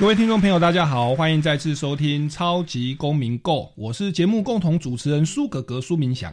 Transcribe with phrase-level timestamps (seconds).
[0.00, 6.32] 各位听众朋友，大家好，欢迎再次收听《超级公民 Go》，我是节目共同主持人苏格格苏明祥。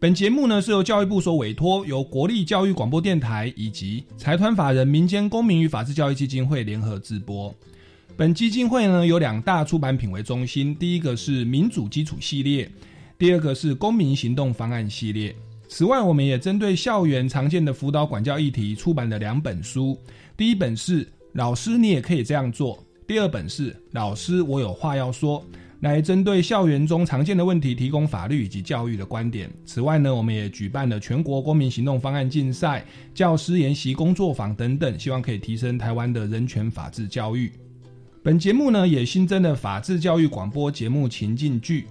[0.00, 7.54] 本节目呢是由教育部所委托，由国立教育广播电台以及财团法人民间公民与法治教育基金会联合直播。
[8.16, 12.68] 本基金会呢有两大出版品为中心，第一个是民主基础系列，
[13.16, 15.32] 第二个是公民行动方案系列。
[15.68, 19.96] 此外，我们也针对校园常见的辅导管教议题出版了两本书，
[20.36, 22.76] 第一本是《老师你也可以这样做》。
[23.06, 25.44] 第二本是老师，我有话要说，
[25.80, 29.48] 来针对校园中常见的问题提供法律以及教育的观点。
[29.64, 37.52] 此外呢，我们也举办了全国公民行动方案竞赛、教师研习工作坊等等，希望可以提升台湾的人权法治教育。
[38.24, 41.86] 本节目呢也新增了法治教育广播节目情境剧，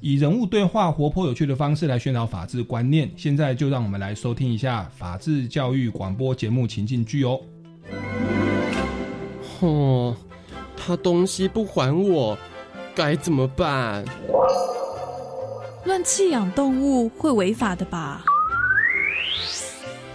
[0.00, 3.10] 以人物对话、活泼有趣的方式来宣导法治观念。
[3.16, 7.38] 现在就让我们来收听一下法治教育广播节目情境剧哦。
[9.60, 10.16] 哦。
[10.86, 12.36] 他东西不还我，
[12.94, 14.04] 该怎么办？
[15.86, 18.22] 乱弃养动物会违法的吧？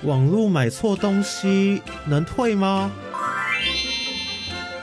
[0.04, 2.92] 网络买错东西能退吗？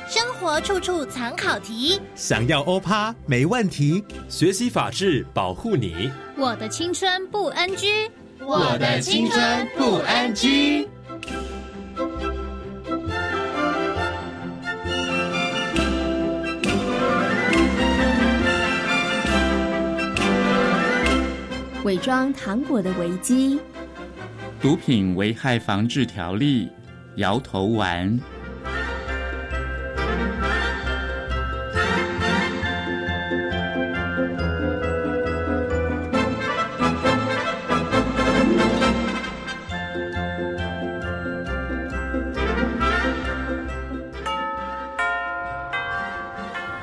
[0.09, 4.05] 生活处处藏考题，想要欧趴没问题。
[4.29, 6.11] 学习法治，保护你。
[6.37, 10.89] 我的青春不 NG，我的青春不 NG。
[21.87, 23.61] 伪装糖果的危机，
[24.61, 26.69] 毒品危害防治条例，
[27.15, 28.19] 摇头丸。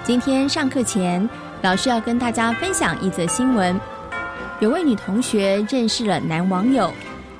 [0.05, 1.29] 今天上课前，
[1.61, 3.77] 老师要跟大家分享一则新闻。
[4.59, 6.91] 有位女同学认识了男网友，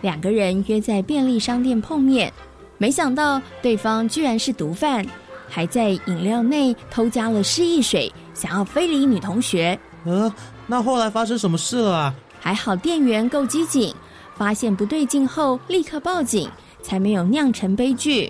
[0.02, 2.32] 两个人约在便利商店碰面，
[2.78, 5.06] 没想到对方居然是毒贩，
[5.48, 9.78] 还在饮料内偷加了失忆水，想要非礼女同学。
[10.06, 10.34] 呃，
[10.68, 12.14] 那后来发生什么事了啊？
[12.42, 13.94] 还好店员够机警，
[14.36, 16.50] 发现不对劲后立刻报警，
[16.82, 18.30] 才没有酿成悲剧。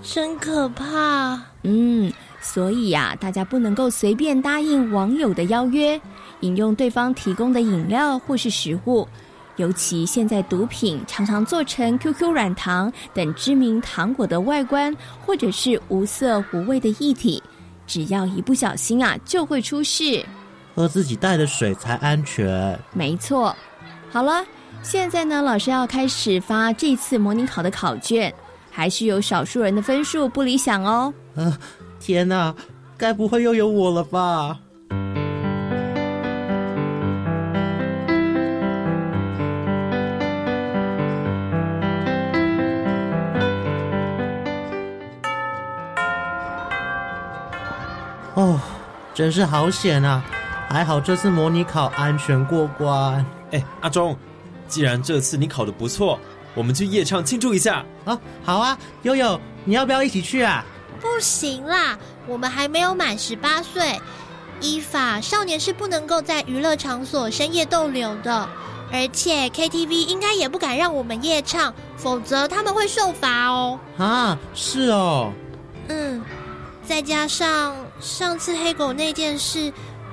[0.00, 1.40] 真可怕。
[1.64, 6.00] 嗯，所以呀，大家不能够随便答应网友的邀约。
[6.40, 9.06] 饮用对方提供的饮料或是食物，
[9.56, 14.94] 尤其现在毒品常常做成 QQ 软糖等知名糖果的外观，
[15.24, 17.42] 或者是无色无味的液体，
[17.86, 20.24] 只要一不小心啊，就会出事。
[20.74, 22.78] 喝自己带的水才安全。
[22.92, 23.54] 没错。
[24.10, 24.44] 好了，
[24.82, 28.32] 现在呢，老师要开始发这次模拟考的考卷，
[28.70, 31.12] 还是有少数人的分数不理想哦。
[31.34, 31.58] 啊，
[31.98, 32.54] 天哪，
[32.96, 34.60] 该不会又有我了吧？
[49.18, 50.22] 真是好险啊！
[50.68, 53.26] 还好这次模拟考安全过关。
[53.50, 54.16] 哎，阿忠，
[54.68, 56.20] 既然这次你考的不错，
[56.54, 58.16] 我们去夜唱庆祝一下啊！
[58.44, 60.64] 好啊，悠悠，你要不要一起去啊？
[61.00, 61.98] 不行啦，
[62.28, 64.00] 我们还没有满十八岁，
[64.60, 68.48] 依法少年是不能够在娱乐场所深夜逗留的，
[68.92, 73.80] 而且 KTV 应该也不敢让我们夜唱，否则他们会受罚哦。
[73.98, 75.32] 啊，是哦。
[75.88, 76.22] 嗯，
[76.86, 77.74] 再加上。
[78.00, 79.72] 上次黑狗那件事，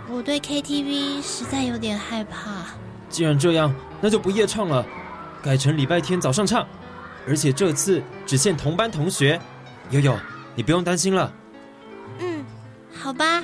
[0.10, 2.66] 我对 KTV 实在有点害怕。
[3.10, 4.86] 既然这样，那就不夜唱了，
[5.44, 6.68] 改成礼拜天早上唱。
[7.28, 9.40] 而且这次只限同班同学。
[9.92, 10.18] 悠悠，
[10.56, 11.32] 你不用担心了。
[12.20, 12.44] 嗯，
[12.94, 13.44] 好吧。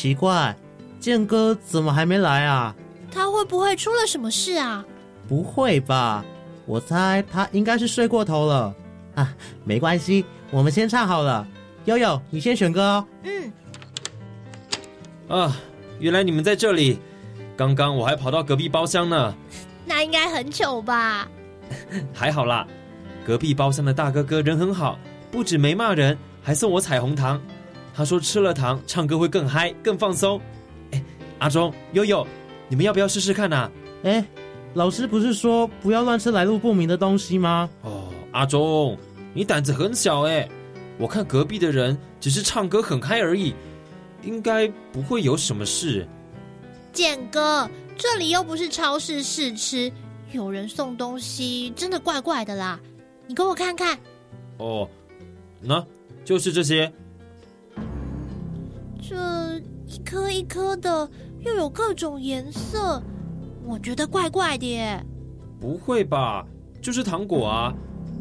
[0.00, 0.56] 奇怪，
[0.98, 2.74] 健哥怎么还没来啊？
[3.12, 4.82] 他会不会出了什么事啊？
[5.28, 6.24] 不会吧，
[6.64, 8.74] 我猜他应该是睡过头了。
[9.14, 11.46] 啊，没关系，我们先唱好了。
[11.84, 13.06] 悠悠，你先选歌哦。
[13.24, 13.52] 嗯。
[15.28, 15.54] 啊，
[15.98, 16.98] 原来你们在这里！
[17.54, 19.34] 刚刚我还跑到隔壁包厢呢。
[19.84, 21.28] 那应该很糗吧？
[22.14, 22.66] 还好啦，
[23.22, 24.98] 隔壁包厢的大哥哥人很好，
[25.30, 27.38] 不止没骂人，还送我彩虹糖。
[27.94, 30.40] 他说吃了糖，唱歌会更嗨、更放松。
[30.92, 31.04] 哎，
[31.38, 32.26] 阿忠、悠悠，
[32.68, 33.70] 你们要不要试试看啊？
[34.04, 34.24] 哎，
[34.74, 37.68] 老师不是说不要乱吃来路不明的东西吗？
[37.82, 38.96] 哦，阿忠，
[39.34, 40.48] 你胆子很小哎。
[40.98, 43.54] 我看隔壁的人只是唱歌很嗨而已，
[44.22, 46.06] 应该不会有什么事。
[46.92, 49.90] 建哥，这里又不是超市试吃，
[50.32, 52.78] 有人送东西真的怪怪的啦。
[53.26, 53.98] 你给我看看。
[54.58, 54.88] 哦，
[55.60, 55.84] 那
[56.24, 56.92] 就是这些。
[59.10, 61.10] 这一颗一颗的，
[61.40, 63.02] 又有各种颜色，
[63.66, 65.04] 我觉得怪怪的耶。
[65.60, 66.46] 不会吧？
[66.80, 67.74] 就是糖果啊！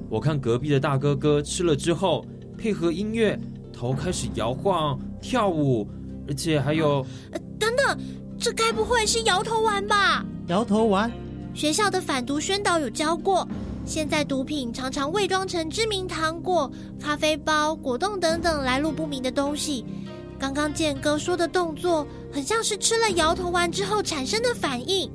[0.10, 2.26] 我看隔壁的大哥哥吃了之后。
[2.58, 3.40] 配合音乐，
[3.72, 5.88] 头开始摇晃跳舞，
[6.28, 7.06] 而且还有……
[7.58, 7.98] 等等，
[8.38, 10.26] 这该不会是摇头丸吧？
[10.48, 11.10] 摇头丸，
[11.54, 13.48] 学校的反毒宣导有教过。
[13.86, 16.70] 现在毒品常常伪装成知名糖果、
[17.00, 19.86] 咖啡包、果冻等等来路不明的东西。
[20.40, 25.12] 刚刚健哥说的动作，很像是吃了摇头丸之后产生的反应。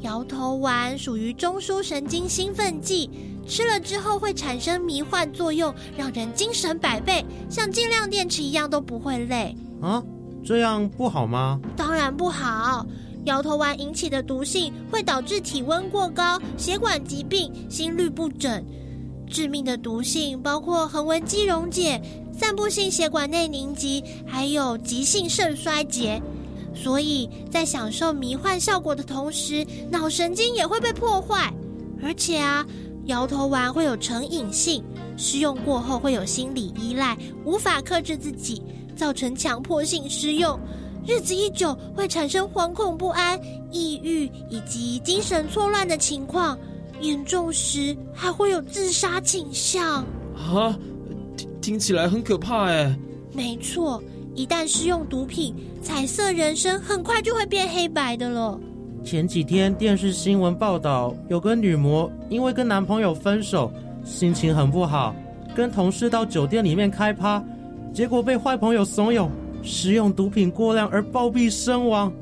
[0.00, 3.08] 摇头丸属于中枢神经兴奋剂。
[3.46, 10.02] 吃了之后会产生迷幻作用，让人精神百倍，像尽量电池一样都不会累啊！
[10.44, 11.58] 这样不好吗？
[11.74, 12.84] 当然不好。
[13.24, 18.62] 摇头丸引起的毒性会导致体温过高、血管疾病、心律不整。
[19.28, 22.00] 致命的毒性包括横纹肌溶解、
[22.32, 26.20] 散布性血管内凝集，还有急性肾衰竭。
[26.74, 31.52] 所以在享受迷幻效果的同时，脑神经也会被破坏。
[32.02, 32.66] 而且啊。
[33.06, 34.84] 摇头丸会有成瘾性，
[35.16, 38.62] 施用过后会有心理依赖，无法克制自己，
[38.94, 40.60] 造成强迫性施用。
[41.06, 43.40] 日子一久，会产生惶恐不安、
[43.72, 46.58] 抑郁以及精神错乱的情况，
[47.00, 50.04] 严重时还会有自杀倾向。
[50.34, 50.78] 啊，
[51.36, 52.96] 听听起来很可怕哎。
[53.32, 54.02] 没错，
[54.34, 58.58] 一旦食用毒品，彩色人生很快就会变黑白的了。
[59.04, 63.72] 前几天电视新闻报道，有个女模因为跟男朋友分手，
[64.04, 65.14] 心情很不好，
[65.54, 67.42] 跟同事到酒店里面开趴，
[67.94, 69.28] 结果被坏朋友怂恿，
[69.62, 72.12] 食用毒品过量而暴毙身亡。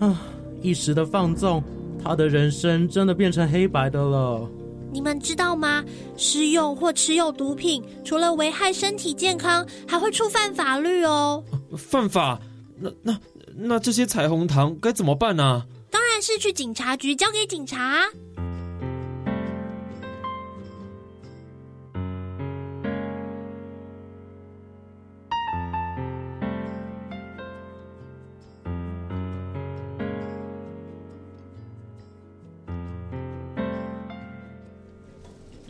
[0.00, 0.22] 啊，
[0.62, 1.62] 一时的放纵，
[2.06, 4.48] 她的人生真的变成黑白的了。
[4.92, 5.84] 你们知道吗？
[6.16, 11.42] 食用或持有毒品，除了危害身体健康，还会触犯法律哦。
[11.76, 12.40] 犯法？
[12.78, 13.18] 那那
[13.54, 15.64] 那这些彩虹糖该怎么办呢？
[15.90, 18.04] 当然是去警察局交给警察。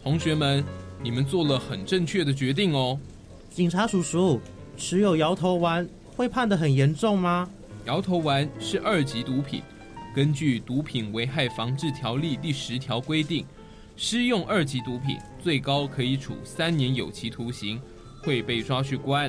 [0.07, 0.65] 同学们，
[1.03, 2.97] 你们做了很正确的决定哦。
[3.51, 4.41] 警察叔叔，
[4.77, 7.51] 持有摇头丸会判得很严重吗？
[7.87, 9.63] 摇头丸是二级毒品。
[10.15, 13.45] 根据《毒品危害防治条例》第十条规定，
[13.97, 17.81] 施用二级毒品最高可以处三年有期徒刑，
[18.23, 19.29] 会被抓去关。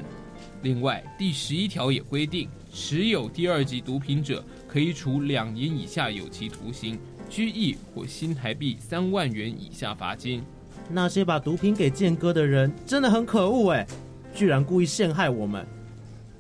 [0.62, 10.43] 另外，第十一条也规定，持有第二级毒品者可以处两年以下有期徒刑、拘役或新台币三万元以下罚金。
[10.89, 13.86] 那些把毒品给建哥的人真的很可恶哎，
[14.34, 15.65] 居然故意陷害我们。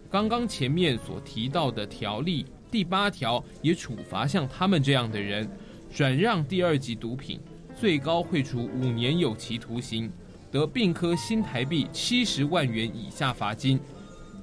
[0.09, 2.45] 刚刚前面所提到的条例。
[2.69, 5.49] 第八条也处罚像他们这样的人，
[5.89, 7.39] 转让第二级毒品，
[7.79, 10.11] 最高会处五年有期徒刑，
[10.51, 13.79] 得并科新台币七十万元以下罚金。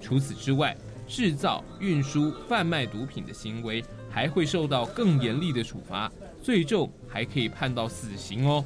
[0.01, 0.75] 除此之外，
[1.07, 6.11] 制造、运输、贩卖毒品的行为还会受到更严厉的处罚，
[6.43, 8.65] 最重还可以判到死刑哦。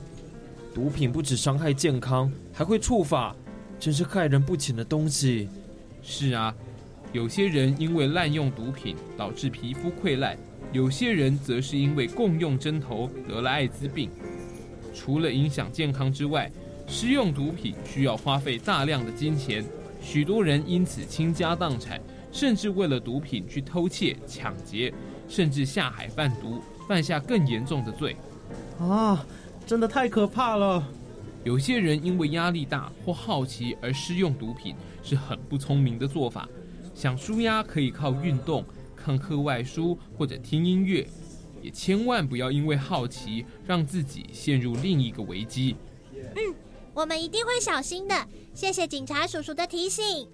[0.78, 3.34] 毒品不止伤害健康，还会触法，
[3.80, 5.48] 真是害人不浅的东西。
[6.04, 6.54] 是啊。
[7.12, 10.38] 有些人因为滥用毒品导致皮肤溃烂，
[10.72, 14.08] 有些人则是因为共用针头得了艾滋病。
[14.94, 16.48] 除了影响健康之外，
[16.86, 19.64] 施用毒品需要花费大量的金钱，
[20.00, 24.94] 许多人因此倾家荡产，甚至为了毒品去偷窃、抢劫，
[25.28, 28.14] 甚至下海贩毒，犯下更严重的罪。
[28.78, 29.26] 啊，
[29.68, 30.82] 真的太可怕了！
[31.44, 36.48] 有些人因为压力大或好奇而施用毒品，是很不聪明的做法。
[36.94, 38.64] 想舒压可以靠运动、
[38.96, 41.06] 看课外书或者听音乐，
[41.60, 45.76] 也千万不要因为好奇让自己陷入另一个危机。
[46.14, 46.54] 嗯，
[46.94, 48.14] 我们一定会小心的。
[48.54, 50.26] 谢谢警察叔叔的提醒。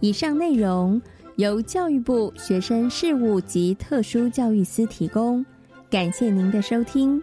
[0.00, 1.00] 以上内容
[1.36, 5.44] 由教育部学生事务及特殊教育司提供，
[5.90, 7.22] 感谢您的收听。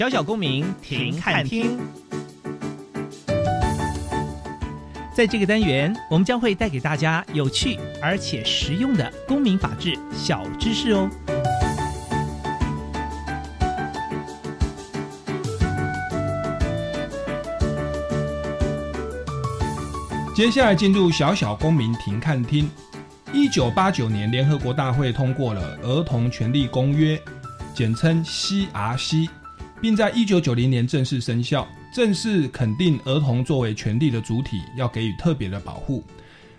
[0.00, 1.78] 小小公民停看听，
[5.14, 11.06] 在这个单元，我们将会带给大家有趣而且实用的公民法治小知识哦。
[20.34, 22.70] 接下来进入小小公民庭看厅。
[23.34, 27.16] 一九八九年，联合国大会通过了《儿童权利公约》，
[27.74, 29.28] 简称 CRC。
[29.80, 36.04] 并在一九九零年正式生效，正式肯定儿童作为权利的主体，要给予特别的保护。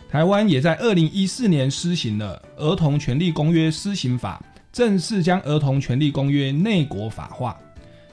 [0.10, 7.58] 台湾也在二零一四年施行了《儿童权利公约施行法》，正式将《儿童权利公约》内国法化。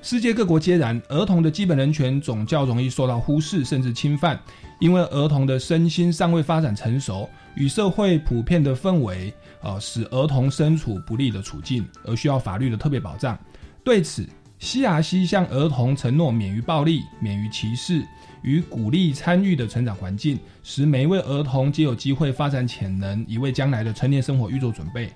[0.00, 4.38] 世界各国皆然，儿童的基本人权总较容易受到忽视甚至侵犯，
[4.78, 13.36] 因为儿童的身心尚未发展成熟，与社会普遍的氛围，呃，使儿童身处不利的处境，而需要法律的特别保障。
[13.82, 14.24] 对此，
[14.58, 18.04] 西雅西向儿童承诺免于暴力、免于歧视
[18.42, 25.12] 与鼓励参与的成长环境，使每一位儿童皆有机会发展潜能，以为将来的成年生活预做准备。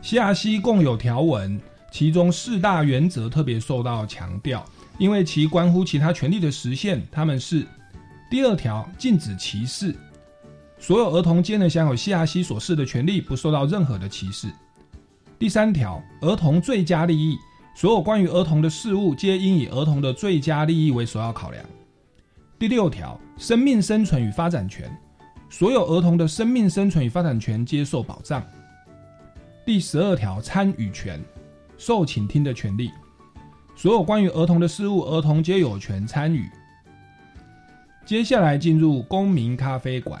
[0.00, 1.60] 西雅西共有条文，
[1.92, 4.64] 其中四大原则特别受到强调，
[4.98, 7.06] 因为其关乎其他权利的实现。
[7.12, 7.66] 他们是：
[8.30, 9.94] 第二条，禁止歧视，
[10.78, 14.48] 所有儿童皆能享有西雅西所示的权利，不受到任何的歧视；
[15.38, 17.36] 第三条，儿童最佳利益。
[17.74, 21.64] 所有关于儿童的事物，皆应以儿童的最佳利益为首要考量。
[22.58, 24.90] 第六条，生命生存与发展权，
[25.48, 28.44] 所有儿童的生命生存与发展权接受保障。
[29.64, 31.18] 第十二条，参与权，
[31.78, 32.90] 受倾听的权利，
[33.76, 36.50] 所有关于儿童的事物，儿童皆有权参与。
[38.04, 40.20] 接下来进入公民咖啡馆。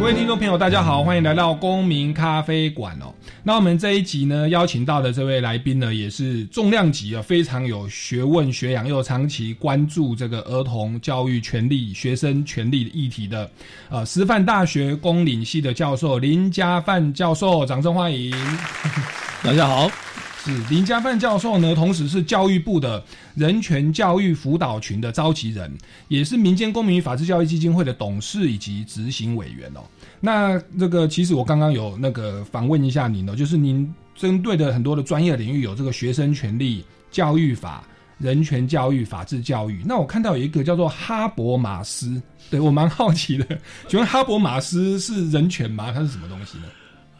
[0.00, 3.12] 各位听众朋友，大家好，欢迎来到公民咖啡馆哦。
[3.42, 13.48] 那我们这一集呢，邀请到的这位来宾呢，也是重量级啊，非常有学问、学养，又长期关注这个儿童教育权利、学生权利议题的，
[13.90, 18.34] 呃，师范大学公领系的教授林家范教授，掌声欢迎。
[19.44, 19.90] 大家好。
[20.42, 23.04] 是林家范教授呢，同时是教育部的
[23.34, 25.70] 人权教育辅导群的召集人，
[26.08, 29.80] 也是民间公民与法治教育基金会的董事以及执行委员哦。
[30.18, 37.84] 那这个其实我刚刚有那个访问一下您哦，就是您针对的很多的专业领域有这个学生权利教育法、
[38.16, 39.82] 人权教育、法治教育。
[39.84, 42.20] 那我看到有一个叫做哈伯马斯，
[42.50, 43.46] 对我蛮好奇的，
[43.88, 45.92] 请问哈伯马斯是人权吗？
[45.92, 46.64] 它是什么东西呢？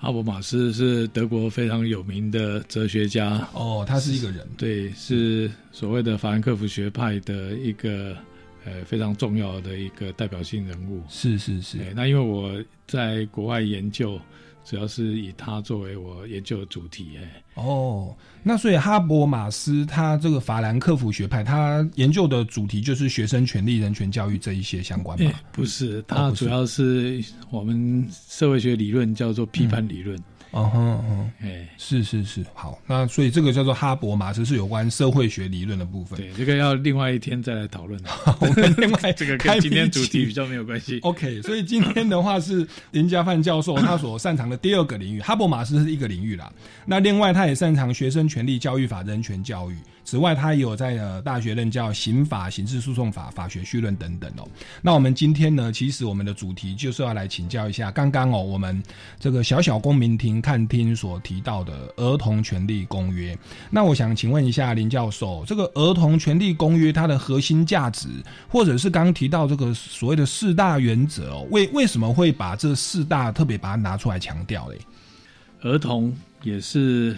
[0.00, 8.16] 哈伯马斯是德国非常有名的哲学家哦，他是一个人，对，是所谓的法兰克福学派的一个
[8.64, 11.02] 呃非常重要的一个代表性人物。
[11.08, 12.52] 是是是，那因为我
[12.86, 14.18] 在国外研究。
[14.64, 25.32] 主要是以他作为我研究的主题，哎，哦，那所以哈伯马斯他这个法兰克福学派，他研究的主题就是学生权利、人权教育这一些相关吗？
[25.50, 30.16] 不是，他主要是我们社会学理论叫做批判理论。
[30.50, 36.18] 哦哼，哎，是是是，好，那所以这个叫做哈勃马斯是有关社会学理论的部分。
[36.18, 38.00] 对，这个要另外一天再来讨论。
[38.40, 40.98] 我们另外这个跟今天主题比较没有关系。
[41.04, 46.52] OK，所以今天的话是林家范教授他所擅长的第二个领域，哈勃马斯是一个领域啦。
[46.84, 49.76] 那另外他也擅长学生权利教育法、人权教育。
[50.10, 54.48] 此外，他也有在呃大学任教刑法、刑事诉讼法、法学绪论等等哦。
[54.82, 58.82] 那我们今天呢，其实我们的主题就是要来请教一下刚刚哦，我们
[59.20, 63.36] 这个小小公民庭看厅所提到的《儿童权利公约》。
[63.70, 68.08] 那我想请问一下林教授，这个《儿童权利公约》它的核心价值，
[68.48, 74.78] 或者是刚刚提到这个所谓的四大原则哦，为为什么会把这四大特别把它拿出来强调嘞？
[75.62, 77.16] 儿童也是。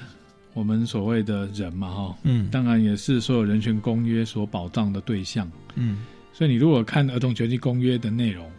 [0.55, 8.51] 我们所谓的人嘛，哈，嗯，当然也是所有人权公约所保障的对象，嗯，所以你如果看儿童权利公约的内容，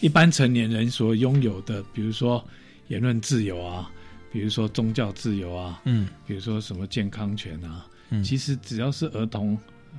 [0.00, 2.44] 一般成年人所拥有的，比如说
[2.88, 3.90] 言论自由啊，
[4.30, 9.56] 比如说宗教自由啊，嗯，比如说什么健康权啊，嗯，其实只要是儿童，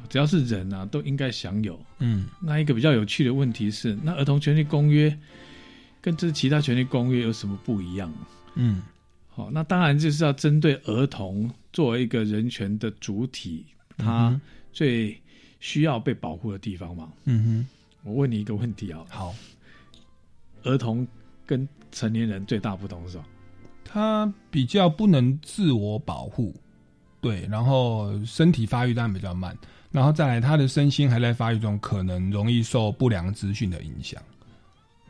[0.09, 5.17] 只要是人啊，都应该享有，嗯，那一个比较有趣的问题是，那儿童权利公约
[5.99, 8.13] 跟这其他权利公约有什么不一样？
[8.53, 8.83] 嗯。
[9.33, 13.65] 好，那当然就是要针对儿童作为一个人权的主体，
[13.97, 14.39] 他
[14.73, 15.17] 最
[15.61, 17.11] 需要被保护的地方嘛。
[17.23, 17.67] 嗯哼，
[18.03, 19.05] 我问你一个问题啊。
[19.09, 19.33] 好，
[20.63, 21.07] 儿童
[21.45, 23.25] 跟成年人最大不同是什么？
[23.85, 26.53] 他比较不能自我保护，
[27.21, 29.57] 对，然后身体发育当然比较慢，
[29.91, 34.21] 然后再来他的身心还在发育中，可能容易受不良资讯的影响。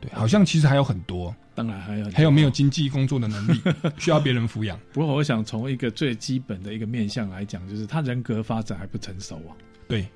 [0.02, 1.34] 对，好像其实还有很多。
[1.54, 3.60] 当然还有还有没有经济工作的能力，
[3.98, 4.78] 需要别人抚养。
[4.92, 9.54] 不过我想从一个最基本的一个面向来讲，就是他人格发展还不成熟啊。
[9.86, 10.08] 对，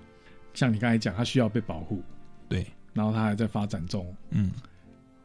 [0.54, 2.02] 像你刚才讲，他需要被保护。
[2.48, 4.12] 对，然后他还在发展中。
[4.30, 4.50] 嗯，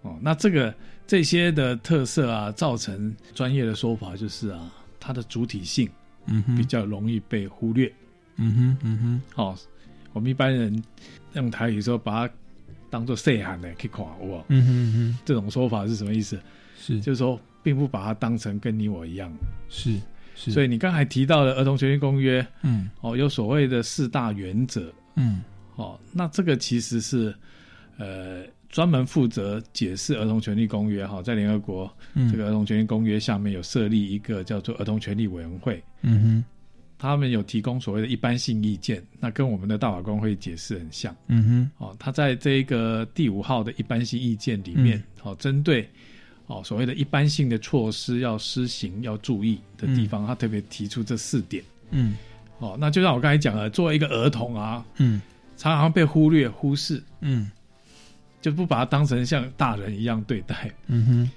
[0.01, 0.75] 哦，那这个
[1.07, 5.89] 这些的特色啊，造成专业的说法就是啊，他的主体性
[6.25, 7.91] 嗯比较容易被忽略。
[8.35, 9.55] 嗯哼嗯哼，好，
[10.11, 10.83] 我们一般人
[11.33, 12.33] 用台语说把它。
[12.91, 16.39] 当做细汉的去看我，嗯哼哼，这种说法是什么意思？
[16.77, 19.31] 是，就是说，并不把它当成跟你我一样。
[19.69, 19.97] 是，
[20.35, 20.51] 是。
[20.51, 25.41] 所以你刚才提到的《儿童权利公约》，嗯，哦，有所谓的四大原则，嗯，
[25.75, 27.33] 哦，那这个其实是，
[27.97, 31.91] 呃，专门负责解释《儿童权利公约》哈，在联合国
[32.29, 36.43] 这个《儿童权利公约》下面有设立一个叫做儿童权利委员会，嗯哼。
[37.01, 41.15] 他们有提供所谓的一般性意见，那跟我们的大法官会解释很像。
[41.29, 41.43] 嗯
[41.79, 45.89] 哼，哦，他在这一个第五号的一般性意见里面，哦，针对
[46.45, 51.63] 哦所谓的一般性的措施要施行要注意的地方，他特别提出这四点。
[51.89, 52.15] 嗯，
[52.59, 55.19] 哦，那就像我刚才讲了，作为一个儿童啊，嗯，
[55.57, 57.49] 常常被忽略忽视，嗯，
[58.41, 60.71] 就不把他当成像大人一样对待。
[60.85, 61.31] 嗯哼，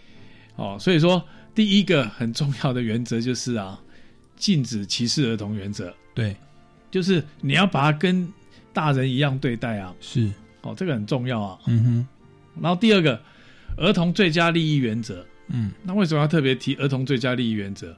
[0.57, 3.81] 哦，所以说第一个很重要的原则就是啊。
[4.37, 6.37] 禁止歧视儿童原则，对，
[6.91, 8.29] 就是你要把它跟
[8.73, 10.31] 大人一样对待啊，是。
[10.63, 11.59] 哦，这个很重要啊。
[11.67, 12.07] 嗯哼，
[12.63, 13.21] 然后第二个，
[13.77, 17.95] 儿童最佳利益原则，嗯，那为什么要特别提儿童最佳利益原则？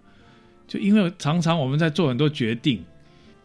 [0.67, 2.85] 就因为常常我们在做很多决定，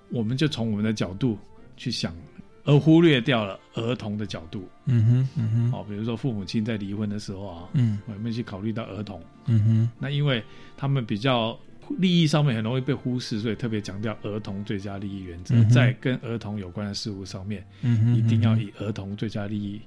[0.10, 1.38] 我们就从我们的角度
[1.78, 2.16] 去想，
[2.64, 4.68] 而忽略掉了儿童的角度。
[4.86, 10.44] 嗯哼，嗯哼，哦，比如说父母亲在离婚的时候啊，嗯，我们去考虑到儿童，嗯哼，那因为
[10.76, 11.58] 他们比较。
[11.98, 17.66] 利益上面很容易被忽视，所以特别强调儿童最佳利益原则，在跟儿童有关的事物上面，
[18.16, 19.80] 一定要以儿童最佳利益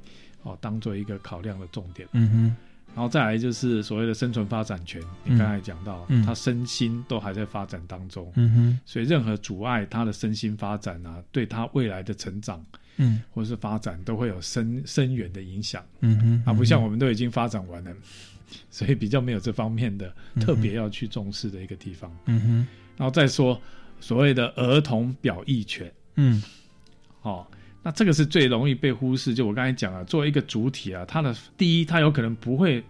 [0.43, 2.09] 哦当做一个考量的重点。
[2.13, 2.57] 嗯哼，
[2.95, 12.65] 然后再来就是所谓的生存发展权，你刚才讲到，他身心都还在发展当中，嗯哼，所以任何阻碍他的身心发展啊，对他未来的成长，
[12.99, 17.91] 嗯，或者是发展都会有深深远的影响，嗯哼，啊，不像我们都已经发展完了，
[18.71, 23.61] 所以比较没有这方面的特别要去重视的一个地方，嗯哼，然后再说
[24.01, 26.43] 所谓的儿童表意权，嗯，
[27.23, 27.47] 哦。
[27.87, 29.35] 那这个是最容易被忽视。
[29.35, 32.83] 就我刚才讲了，作为一个主体啊，他的第一，他有可能不会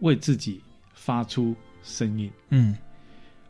[0.00, 0.62] 为自己
[0.94, 2.74] 发出声音，嗯，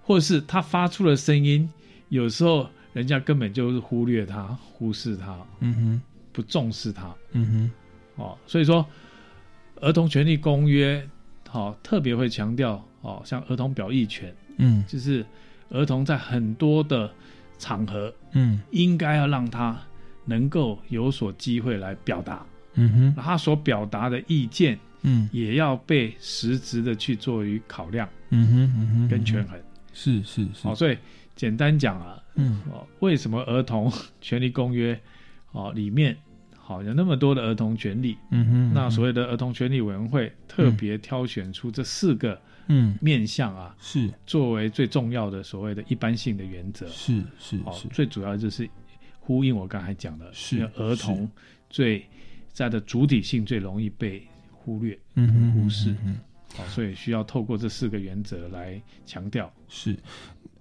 [0.03, 1.71] 或者是他发出了声音，
[2.09, 7.71] 有时候人家根本就是忽略他、忽视他，嗯哼，不重视他，嗯
[8.17, 8.85] 哼，哦，所以说，
[9.77, 11.09] 儿童权利公约，
[11.51, 15.25] 好，特别会强调，哦，像儿童表意权，嗯，就是
[15.71, 17.13] 儿童在很多的
[17.59, 19.77] 场合，嗯，应该要让他。
[20.27, 29.59] 能够有所机会来表达，嗯哼，他所表达的意见，嗯，也要被实质的去做于考量，嗯哼，嗯哼，跟权衡，
[29.93, 30.69] 是是是。
[30.69, 30.97] 哦，所以
[31.35, 35.01] 简单讲啊，嗯，哦，为什么儿童 权利公约，
[35.51, 36.17] 哦，里面
[36.71, 44.09] 好有那么多的儿童权利，嗯哼，那所谓的儿童权利委员会特别挑选出这四个，嗯，面向啊，是。
[44.25, 48.71] 作为最重要的所谓的一般性的原则，是是是，最主要就是。
[49.23, 51.31] 呼应我刚才讲的，是儿童
[51.69, 52.05] 最
[52.53, 56.19] 在的主体性最容易被忽略、嗯忽视，嗯，
[56.57, 59.53] 好，所以需要透过这四个原则来强调。
[59.69, 59.97] 是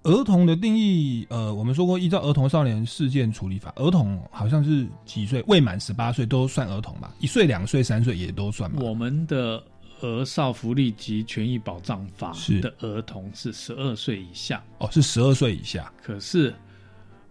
[0.02, 7.12] 儿童的定义，呃，我们说过，依照《儿童少年事件处理法》，儿童好像是几岁未满十八岁都算儿童吧？
[7.20, 8.78] 一岁、两岁、三岁也都算吗？
[8.82, 9.58] 我们的
[10.00, 16.54] 《儿少福利及权益保障法》的儿童是十二岁以下，哦，是十二岁以下，可是。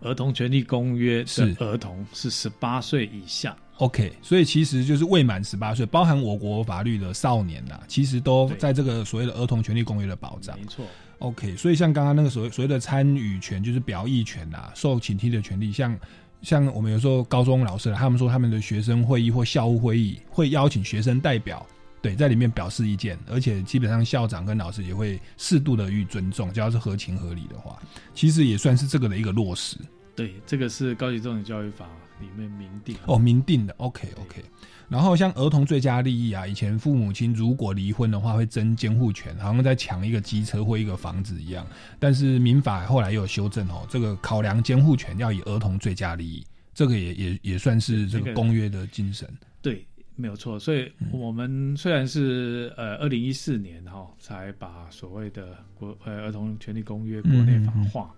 [0.02, 10.58] 儿童权利公约的儿童是十八岁以下，OK，所以其实就是未满十八岁，包含我国法律的少年呐，其实都在这个所谓的儿童权利公约的保障。
[10.58, 10.86] 没错
[11.20, 15.98] ，OK，所以像刚刚那个所谓所谓的参与权，就是表意权呐，受请听的权利，像
[16.42, 21.66] 像我们有时候高中老师，他们说他们的学生会议或校务会议会邀请学生代表。
[22.02, 27.78] 对，在里面表示意见，而且基本上校长跟老师也会适度的予以尊重，只要是合情合理的话，
[28.16, 29.76] 其实也算是这个的一个落实。
[30.20, 31.88] 对，这个是高级重点教育法
[32.20, 33.74] 里面明定哦，明定的。
[33.78, 34.44] OK OK。
[34.90, 41.66] 然后像儿童最佳利益啊，以前父母亲如果离婚的话，会争监护权，好像在抢一个机车或一个房子一样。
[42.00, 49.26] 但是民法后来又有修正哦，这个考量监护权要以儿童最佳利益，这个也也也算是这个公约的精神。
[49.62, 49.86] 对。
[50.16, 58.14] 没有错，所以我们虽然是呃二零一四年哈才把所谓的国呃儿童权利公约国内法化，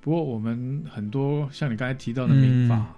[0.00, 2.94] 不过我们很多像你刚才提到的民法，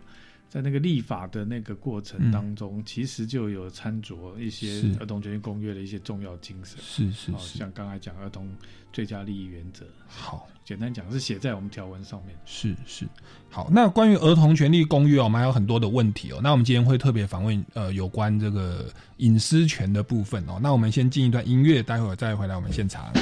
[0.49, 8.49] 在那个立法的那个过程当中，其实就有参酌一些儿童权利公约的一些重要精神，是是是，像刚才讲儿童
[8.93, 10.47] 最佳利益原则，好。
[10.63, 12.37] 简单讲是写在我们条文上面。
[12.45, 13.05] 是是，
[13.49, 13.69] 好。
[13.73, 16.39] 那关于儿童权利公约，我们还有很多的问题哦。
[16.41, 20.61] 那我们今天会特别访问呃有关这个隐私权的部分哦。
[20.63, 23.13] 那我们先进一段音乐，待会儿再回来我们现场。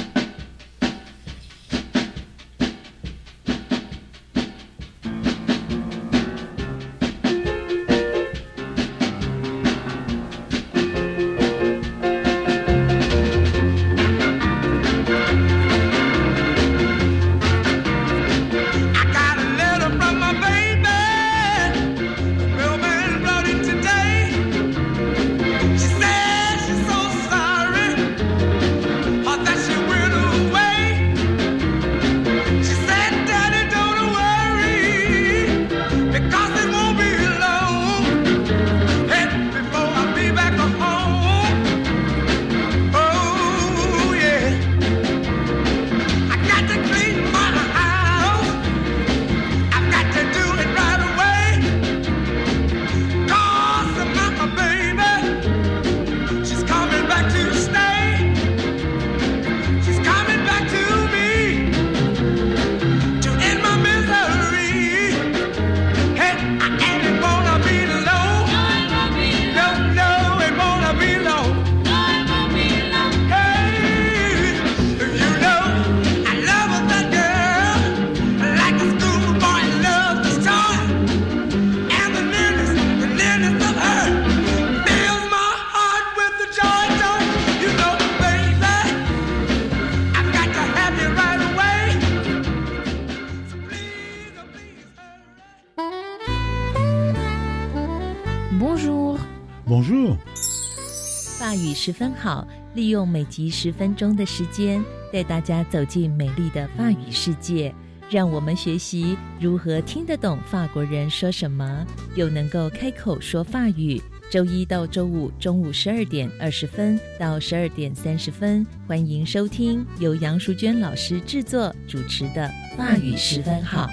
[101.81, 107.73] 十分好，利用每集十分钟的时间，带大家走进美丽的法语世界，
[108.09, 114.01] 让我们学习如何听得懂法国人说什么，又能够开口说法语。
[114.29, 123.87] 周一到周五中午十二点二十分到十二点三十分，欢迎收听由杨淑娟老师制作主持的《法语十分好》。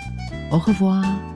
[0.50, 1.35] au revoir。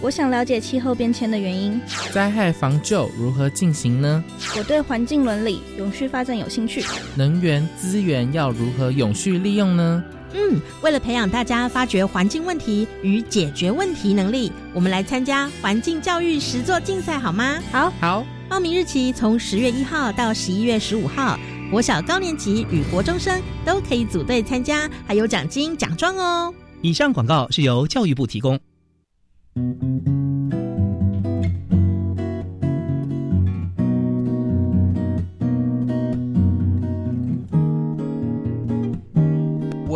[0.00, 1.80] 我想了解气候变迁的原因。
[2.12, 4.22] 灾害防救如何进行呢？
[4.56, 6.84] 我对环境伦理、永续发展有兴趣。
[7.14, 10.04] 能源资源要如何永续利用呢？
[10.34, 17.58] 嗯，为了培养大家发掘环境问题与解决问题能力，我们来参加环境教育实作竞赛好吗？
[17.72, 18.26] 好，好。
[18.48, 21.38] 报名日期从十月一号到十一月十五号，
[21.70, 26.54] 国小高年级与国中生都可以组队参加，还有奖金奖状哦。
[26.82, 28.60] 以上广告是由教育部提供。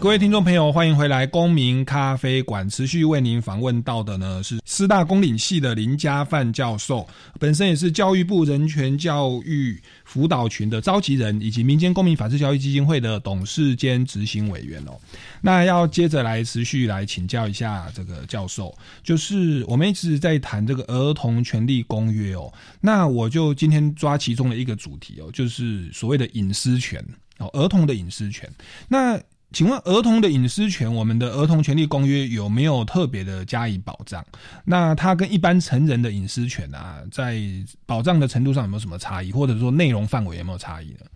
[0.00, 1.26] 各位听众朋友，欢迎回来！
[1.26, 7.04] 公民咖啡馆持续为您访问到的呢是师大公领系的林家范教授，
[7.40, 14.96] 本身也是教育部人权教育辅导群的召集人，以及民间公民法治教育基金会的董事兼执行委员哦。
[15.42, 27.04] 那要接着来持续来请教一下这个教授，就是我们一直在谈这个儿童权利公约哦，那我就今天抓其中的一个主题哦，就是所谓的隐私权
[27.38, 28.48] 哦，儿童的隐私权。
[28.86, 34.24] 那请问儿童的隐私权，我们的儿童权利公约有没有特别的加以保障？
[34.64, 37.40] 那它跟一般成人的隐私权啊，在
[37.86, 41.06] 保障的程度上有没有什么差异，或者说内容范围有没有差异呢？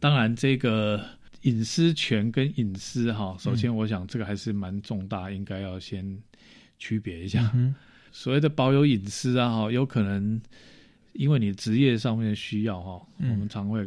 [0.00, 1.00] 当然，这个
[1.42, 6.18] 隐私权跟隐私哈，首先我想这个还是蛮重大，应该要先
[6.76, 7.52] 区别一下。
[8.10, 10.42] 所谓的保有隐私啊，哈，有可能
[11.12, 13.84] 因为你职业上面需要哈，我们常会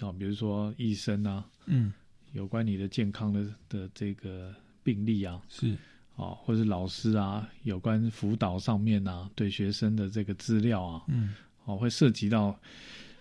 [0.00, 1.90] 啊，比如说医生啊，嗯。
[2.36, 5.76] 有关你的健康的的这个病例啊，是。
[6.16, 11.34] 啊，或者老师啊，有关辅导上面啊，对学生的这个资料啊，嗯，
[11.66, 12.58] 哦，会涉及到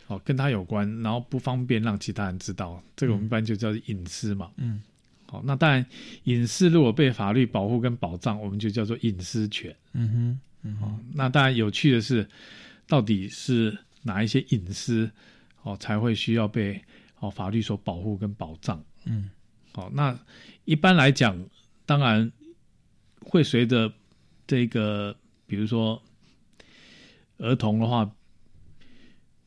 [0.07, 4.81] 哦跟他有关，然后不方便让其他人知道，这个我们一般就叫隐私嘛，嗯，
[5.25, 5.85] 好，那当然
[6.23, 12.25] 隐私如果被法律保护跟保障，我们就叫做隐私权，嗯哼，嗯，哦，那当然有趣的是，
[12.87, 15.11] 到底是哪一些隐私
[15.63, 16.81] 哦才会需要被
[17.19, 18.81] 哦法律所保护跟保障？
[19.05, 19.29] 嗯，
[19.73, 20.17] 好，那
[20.65, 21.37] 一般来讲，
[21.85, 22.31] 当然
[23.21, 23.91] 会随着
[24.47, 25.15] 这个，
[25.47, 26.01] 比如说
[27.37, 28.05] 儿童的话，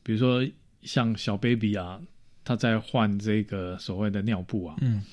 [0.03, 0.47] 比如说
[0.81, 2.01] 像小 baby 啊，
[2.43, 5.03] 他在换这个所谓的尿布啊，嗯，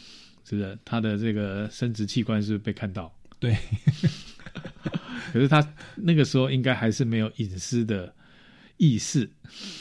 [0.45, 0.79] 是不是？
[0.85, 3.13] 他的这个生殖器官是被看到？
[3.39, 3.55] 对，
[5.33, 8.15] 可是他那个时候应该还是没有隐私的
[8.77, 9.31] 意识，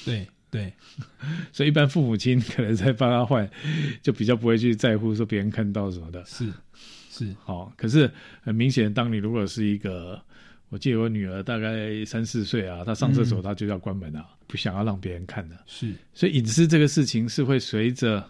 [0.04, 0.28] 对。
[0.56, 0.74] 对，
[1.52, 3.50] 所以一般父母亲可能在帮他换，
[4.02, 6.24] 就比较不会去在乎说别人看到什么的。
[6.26, 6.50] 是，
[7.12, 7.74] 是，好。
[7.76, 8.10] 可是
[8.42, 10.22] 很明显，当你如果是一个，
[10.70, 15.58] 我记得我女儿大概三四岁啊，她上厕所她就要关门啊，不想要让别人看的。
[15.66, 18.26] 是，所以隐私这个事情是会随着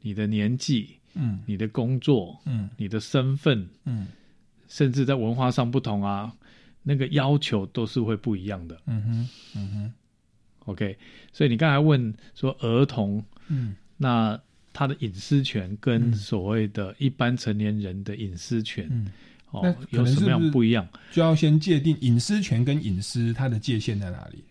[0.00, 4.08] 你的年纪，嗯，你的工作，嗯，你的身份，嗯，
[4.68, 6.32] 甚至在文化上不同啊，
[6.82, 8.80] 那个要求都是会不一样的。
[8.86, 9.92] 嗯哼，嗯哼。
[10.68, 10.94] OK，
[11.32, 14.38] 所以你刚才问说儿童，嗯，那
[14.70, 19.06] 他的隐私权跟所谓的一般成年人的隐私权，嗯，
[19.50, 20.86] 哦，有什么样不一样？
[21.10, 24.44] 就要先界定隐私权跟隐私它的界限在哪里？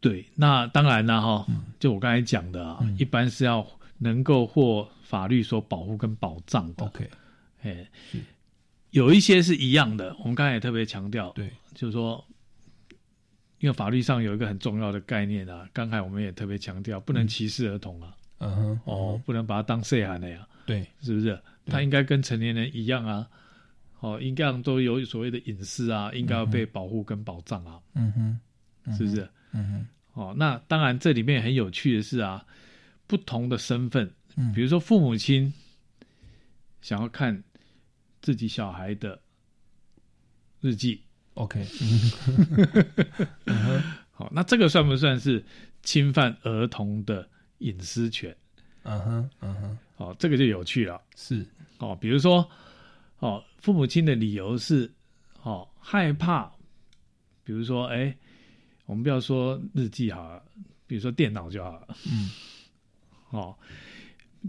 [0.00, 1.46] 对，那当然了哈，
[1.80, 3.66] 就我刚才讲的啊，一般是要
[3.98, 6.84] 能够获法律所保护跟保障的。
[6.84, 7.10] OK，
[7.62, 7.84] 哎，
[8.90, 12.24] 有一些是一样的，我们刚才也特别强调，对，就是说。
[13.64, 18.14] 因为法律上有一个很重要的概念啊，刚才我们也特别强调，不能歧视儿童啊。
[18.40, 20.46] 嗯哼，哦，不能把他当岁孩的呀。
[20.66, 21.40] 对，是不是？
[21.64, 23.26] 他应该跟成年人一样啊。
[24.00, 27.80] 哦，应该都有所谓的隐私啊，应该要被保护跟保障啊。
[27.94, 28.12] 嗯
[28.84, 29.26] 哼，是不是？
[29.52, 29.86] 嗯哼。
[30.12, 32.44] 哦，那当然，这里面很有趣的是啊，
[33.06, 34.12] 不同的身份，
[34.54, 35.50] 比如说父母亲
[36.82, 37.42] 想要看
[38.20, 39.22] 自己小孩的
[40.60, 41.00] 日记
[41.34, 41.64] ，OK，
[44.10, 45.42] 好，那这个算不算是
[45.82, 48.34] 侵犯儿童的隐私权？
[48.82, 51.00] 嗯哼，嗯哼，好，这个就有趣了。
[51.16, 51.46] 是，
[51.78, 52.48] 哦，比如说，
[53.18, 54.90] 哦，父母亲的理由是，
[55.42, 56.50] 哦，害怕，
[57.44, 58.14] 比如说，哎。
[58.86, 60.42] 我们不要说日记好了，
[60.86, 61.96] 比如说电脑就好了。
[62.04, 62.30] 嗯，
[63.32, 63.56] 哦，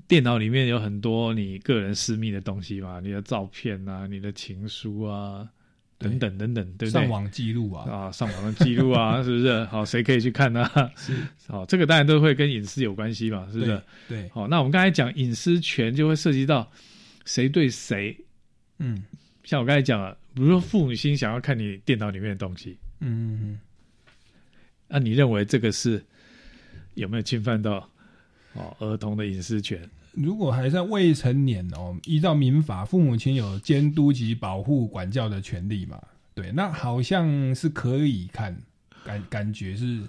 [0.10, 5.50] 电脑里面有很多你个人私密的东西嘛，你的照片啊，你的情书啊，
[5.98, 7.02] 等等等等，对不对？
[7.02, 9.64] 上网记录啊，啊，上网的记录啊， 是不是？
[9.66, 10.70] 好，谁可以去看呢？
[10.96, 11.14] 是，
[11.48, 13.82] 好，这个当然都会跟隐私有关系嘛，是不是？
[14.10, 16.70] 对，好，那我们刚才讲隐私权，就会涉及到
[17.26, 18.16] 谁对谁。
[18.80, 19.04] 嗯，
[19.44, 23.60] 像我刚才讲了，比如说父母亲想要看你电脑里面的东西，嗯嗯。
[24.88, 26.04] 那你认为这个是
[26.94, 27.90] 有没有侵犯到
[28.54, 29.80] 哦儿童的隐私权？
[30.15, 36.01] 如果还在未成年哦，依照民法，父母亲有监督及保护管教的权利嘛？
[36.34, 38.58] 对，那好像是可以看
[39.04, 40.01] 感感觉是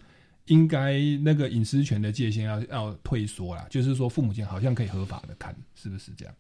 [0.47, 6.35] 应该那个隐私权的界限要要退缩啦，就是说父母亲好像可以合法的看，是不是这样？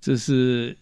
[0.00, 0.76] 这是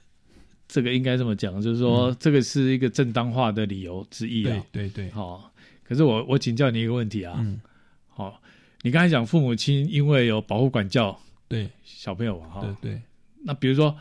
[0.66, 4.64] 这个应该这么讲，就是说这个是一个正当化的理由之一啊。
[4.72, 5.50] 对对对，好。
[5.84, 7.60] 可是我我请教你一个问题啊，嗯，
[8.08, 8.40] 好，
[8.80, 11.20] 你刚才讲父母亲因为有保护管教
[11.52, 13.02] 对小朋友啊，哈，对对，
[13.44, 13.94] 那比如说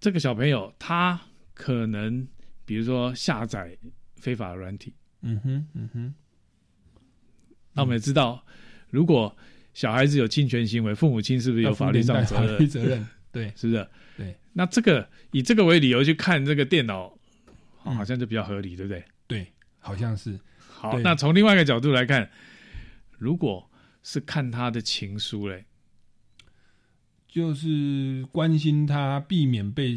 [0.00, 1.20] 这个小朋友他
[1.54, 2.26] 可能
[2.64, 3.76] 比如说下载
[4.16, 6.14] 非法的软体，嗯哼嗯哼，
[7.72, 8.44] 那我们也知道，
[8.90, 9.36] 如果
[9.74, 12.68] 小孩子有侵权行为，父母亲是不是有法律上责任？
[12.68, 13.88] 责任对，是不是？
[14.16, 17.16] 对，那这个以这个为理由去看这个电脑，
[17.76, 19.04] 好像就比较合理，对不对？
[19.26, 19.52] 对。
[19.78, 22.28] 好像是好，那从另外一个角度来看，
[23.18, 23.70] 如果
[24.02, 25.64] 是看他的情书嘞，
[27.36, 29.94] 就是关心他，避免被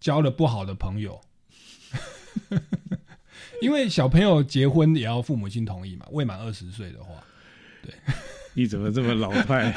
[0.00, 1.20] 交了不好的朋友。
[3.62, 7.14] 因为小朋友结婚也要父母亲同意嘛，未满二十岁的话，
[7.84, 7.94] 对，
[8.54, 9.72] 你怎么这么老派？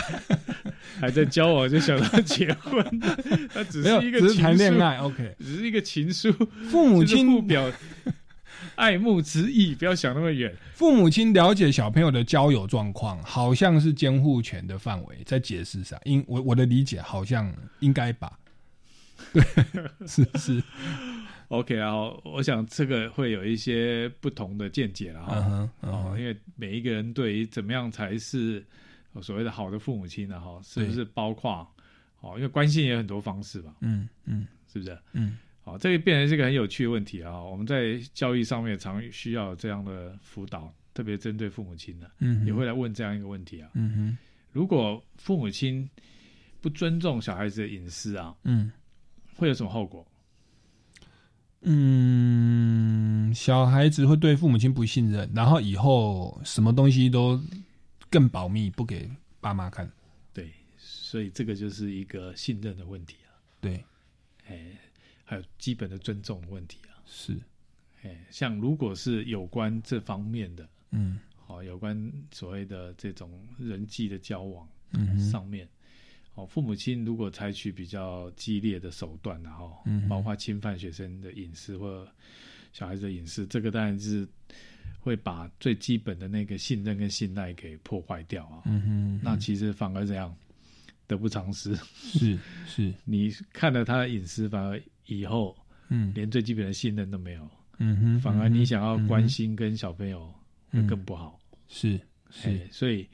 [0.99, 2.83] 还在交往就想到结婚？
[3.53, 6.31] 他只是一个只是谈恋爱，OK，只是一个情书，
[6.71, 7.71] 父母亲表。
[8.77, 10.55] 爱慕之意，不要想那么远。
[10.73, 18.39] 父母亲了解小朋友的交友状况，好像是监护权的范围，在解释上，因我我的理解好像应该吧。
[19.31, 19.43] 对，
[20.07, 20.63] 是是。
[21.49, 25.69] OK 啊，我想这个会有一些不同的见解了哈。
[25.81, 28.65] 哦，因为每一个人对于怎么样才是
[29.21, 30.39] 所谓的好的父母亲呢？
[30.39, 31.67] 哈，是不是包括
[32.21, 32.33] 哦？
[32.37, 33.71] 因为关心也有很多方式吧。
[33.81, 34.97] 嗯嗯，是不是？
[35.11, 35.37] 嗯。
[35.65, 37.41] 好，这个变成是一个很有趣的问题啊！
[37.41, 43.69] 我们在教育上面常需要这样的辅导，特别针对父母亲的，嗯，也会来问这样一个问题啊。
[43.73, 44.17] 嗯哼，
[44.51, 45.89] 如果父母亲
[46.59, 48.69] 不尊重小孩子的隐私啊，嗯，
[49.37, 50.05] 会有什么后果？
[51.61, 57.41] 嗯，小孩子会对父母亲不信任，然后以后什么东西都
[58.09, 59.89] 更保密，不给爸妈看。
[60.33, 63.31] 对，所以这个就是一个信任的问题啊。
[63.61, 63.81] 对，
[64.47, 64.59] 哎。
[65.25, 67.39] 还有基本的尊重的问题啊，是，
[68.03, 75.67] 哎，像如果是有关这方面的，嗯，好，有关所谓的这种人际的交往，嗯，上面，
[76.35, 82.05] 哦，父母亲如果采取比较激烈的手段，然后，嗯，包括侵犯学生的隐私或
[82.73, 84.27] 小孩子的隐私，这个当然是
[84.99, 90.35] 会把最基本的那个信任跟信赖给破坏掉啊，嗯哼，那其实反而这样
[91.07, 92.37] 得不偿失，是
[92.67, 94.81] 是， 你看了他的隐私，反而。
[95.05, 95.55] 以后，
[95.89, 97.49] 嗯，连最基本的信任都没有，
[97.79, 100.33] 嗯哼，反而你想要关心跟小朋友
[100.71, 101.99] 会更不好，是
[102.29, 103.07] 是，所以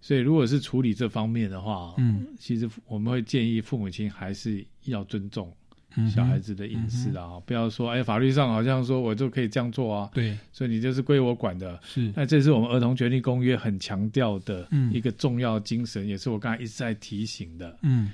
[0.00, 5.54] 所以如果是处理这方面的话，嗯，其实我们会建议父母亲还是要尊重
[6.08, 18.10] 小孩子的隐私啊，不要说哎，法律上好像说我就可以这样做啊，对，所以你就是归我管的，是，那这是我们儿童权利公约很强调的一个重要精神，也是我刚才一直在提醒的，嗯，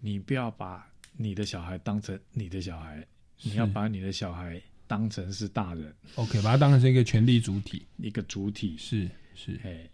[0.00, 0.86] 你不要把。
[1.16, 3.06] 你的小孩当成你的小孩，
[3.42, 5.94] 你要把你的小孩当成是大人。
[6.16, 8.76] OK，把他当成是一个权力主体，一个主体。
[8.76, 9.88] 是是，哎，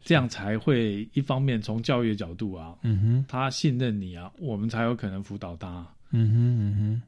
[0.00, 7.02] 这样才会一方面从教育的角度啊，嗯哼，他信任你啊，我们才有可能辅导他，嗯哼嗯哼，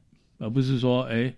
[0.45, 1.33] 而不是说哎，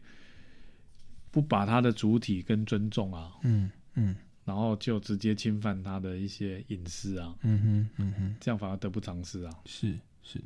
[1.30, 9.54] 不把他的主体跟尊重啊，嗯嗯，然后就直接侵犯他的一些隐私啊，嗯哼嗯哼，这样反而得不偿失啊。
[9.66, 10.42] 是是，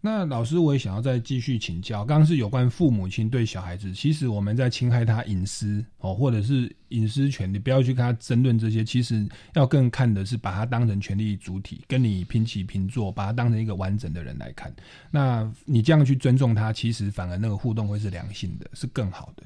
[0.00, 14.72] 那老师我也想要再继续请教，刚刚是有关父母亲对小孩子，其实我们在侵害他隐私哦，或者是隐私权，你不要去跟他争论这些，其实要更看的是把他当成权利主体，跟你平起平坐，把他当成一个完整的人来看。
[15.10, 19.42] 那你这样去尊重他，其实反而那个互动会是良性的，是更好的。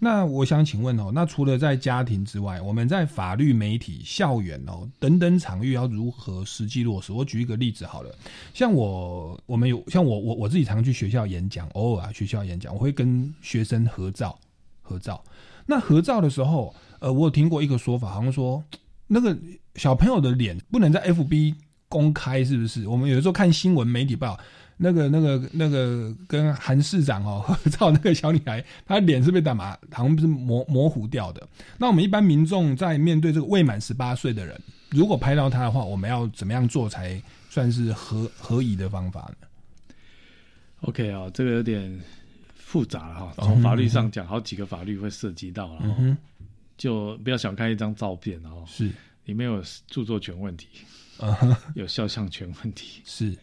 [0.00, 7.12] 那我想请问哦，那除了在家庭之外，我们在法律、媒体、校园哦等等场域要如何实际落实？
[7.12, 8.10] 我举一个例子好了，
[8.54, 14.38] 像我我们有像我我我自己常去学校演讲，偶尔啊学校演讲，我会跟学生合照
[14.82, 15.22] 合照。
[15.66, 18.62] 那合照的时候，呃，我有听过一个说法，好像说
[19.06, 19.36] 那个
[19.74, 21.54] 小朋友的脸不能在 FB
[21.88, 22.86] 公开，是不是？
[22.88, 24.38] 我们有的时候看新闻媒体报。
[24.80, 31.44] 那个、那个、那个跟韩市长哦合照那个小女孩，她脸是被打麻，好像不是模模糊掉的。
[31.78, 34.56] 那我们一般民众在面对这个未满十八岁的人，
[34.90, 39.46] 如果拍到他的话，我们要怎么样做才算是合合宜的方法呢
[40.82, 42.00] ？OK 啊，这个有点
[42.54, 43.34] 复杂了哈。
[43.36, 46.16] 从法律上讲，好几个法律会涉及到了。
[46.76, 48.90] 就不要小看一张照片哦，是
[49.24, 50.68] 里面有著作权问题，
[51.74, 53.36] 有肖像权问题，是。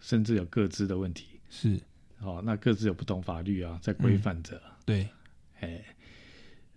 [0.00, 1.78] 甚至有各自的问题，是
[2.20, 4.58] 哦，那各自有不同法律啊，在规范着。
[4.86, 5.06] 对，
[5.60, 5.78] 哎，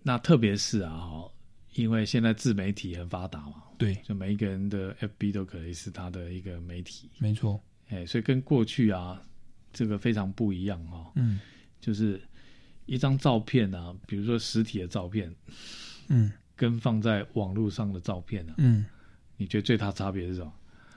[0.02, 1.30] 那特别是啊，哈，
[1.74, 9.20] 因为现在自媒体很发达嘛，对，就每一个人的 FB 都可以是他的一个媒体，没错，哎，所以跟过去啊，
[9.72, 11.40] 这个非常不一样哈，嗯，
[11.80, 12.20] 就是
[12.86, 15.34] 一张照片啊，比如说实体的照片，
[16.08, 18.84] 嗯，跟放在网络上的照片啊，嗯，
[19.36, 20.52] 你觉得最大差别是什么？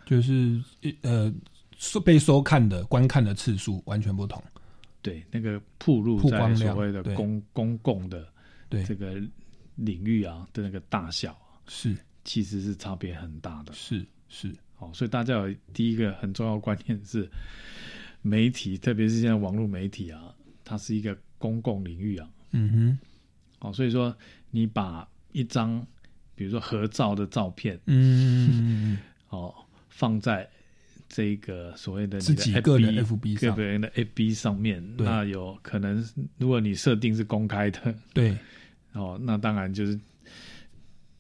[0.06, 0.64] 就是
[1.02, 1.34] 呃。
[1.80, 4.44] 收被收看的观看的次数完全不同，
[5.04, 8.28] 对那个铺路在所谓的公公共的
[8.68, 8.84] 对。
[8.84, 9.22] 这个
[9.78, 11.96] 领域啊的那个大小是。
[12.26, 14.54] 其实是差别很大的，是是。
[14.76, 17.26] 好，所以大家有第一个很重要观念是
[18.22, 23.00] 媒体，特别是现在网络媒体啊，它是一个公共领域啊，嗯哼，
[23.60, 24.14] 好，所以说
[24.52, 25.88] 你把一张
[26.36, 30.46] 比如说合照的照片，嗯，好放在。
[31.10, 36.06] 这个所谓的自己个人 FB 上，个人的 FB 上面，那有可能，
[36.38, 38.38] 如果你设定是公开的，对，
[38.98, 40.00] 哦，那当然就是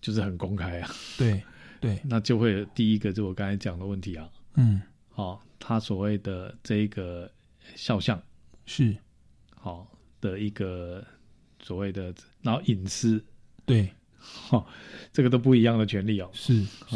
[0.02, 1.42] 就是很公开啊， 对
[1.80, 7.32] 对，那就会第一个就我刚才讲的问题啊，嗯，好，他所谓的这一个
[7.76, 8.22] 肖像
[8.66, 8.96] 是。
[9.60, 9.86] 好
[10.22, 11.06] 的一个
[11.62, 13.22] 所谓的，然后隐私，
[13.66, 14.66] 对，哈，
[15.12, 16.96] 这个都不一样的权利哦，是是。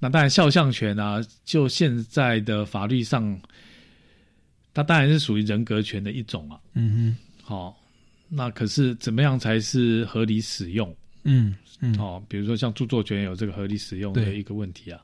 [0.00, 3.40] 那当然，肖像权啊，就现在的法律上，
[4.74, 6.58] 它当然是属于人格权的一种啊。
[6.72, 7.80] 嗯哼，好，
[8.28, 10.94] 那可是怎么样才是合理使用？
[11.24, 15.00] 嗯嗯，好，比如说像著作权有这个合理使用的一个问题啊，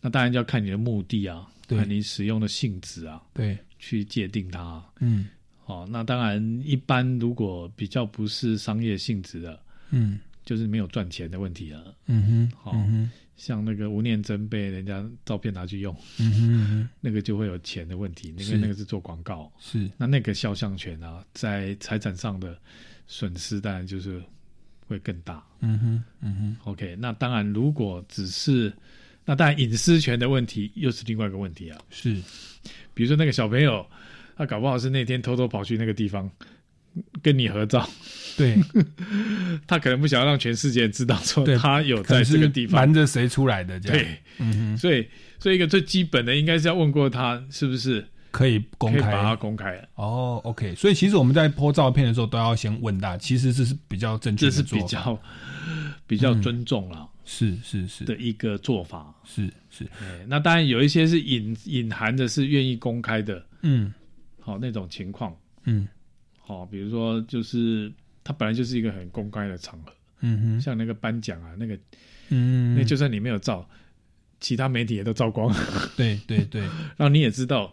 [0.00, 4.84] 那当然就要看你的目的啊，看你使用的性质啊，对，去界定它。
[5.00, 5.26] 嗯，
[5.64, 9.60] 好，那当然一般如果比较不是商业性质的，
[9.90, 11.82] 嗯，就是没有赚钱的问题啊。
[12.06, 12.76] 嗯哼，好。
[13.36, 19.90] 像那个吴念真被人家照片拿去用，嗯哼，那个就会有钱的问题，因为那个是做广告，是。
[19.96, 22.56] 那那个肖像权啊，在财产上的
[23.06, 24.22] 损失当然就是
[24.86, 28.72] 会更大，嗯哼，嗯哼，OK，那当然如果只是
[29.24, 32.14] 那当然隐私权的问题又是另外一个问题啊，是，
[32.94, 33.86] 比如说那个小朋友，
[34.36, 36.30] 他搞不好是那天偷偷跑去那个地方。
[37.20, 37.90] 跟你合照，
[38.36, 38.56] 对，
[39.66, 42.80] 他可能不想要让全世界知道说他有在这个地方。
[42.80, 45.06] 瞒着谁出来的这样，对，嗯所以
[45.38, 49.12] 所以一个最基本的应该是要问过他是不是可以公开。
[49.12, 49.80] 把它公开。
[49.94, 55.18] 哦，OK，所以其实我们在拍照片的时候都要先问他，其实这是比较正确，这是比较
[56.06, 58.04] 比较尊重了，是是是。
[58.04, 59.86] 的一个做法，是是，
[60.26, 63.92] 那当然有一些是隐隐含的是愿意公开的，嗯，
[64.40, 65.86] 好那种情况，嗯。
[66.46, 67.90] 好，比如说，就是
[68.24, 71.78] 它本来就是一个很公开的场合，嗯哼，像那个颁奖啊，那个，
[72.30, 73.68] 嗯，那就算你没有照，
[74.40, 75.54] 其他媒体也都照光，
[75.94, 76.62] 对对对，
[76.96, 77.70] 然后你也知道，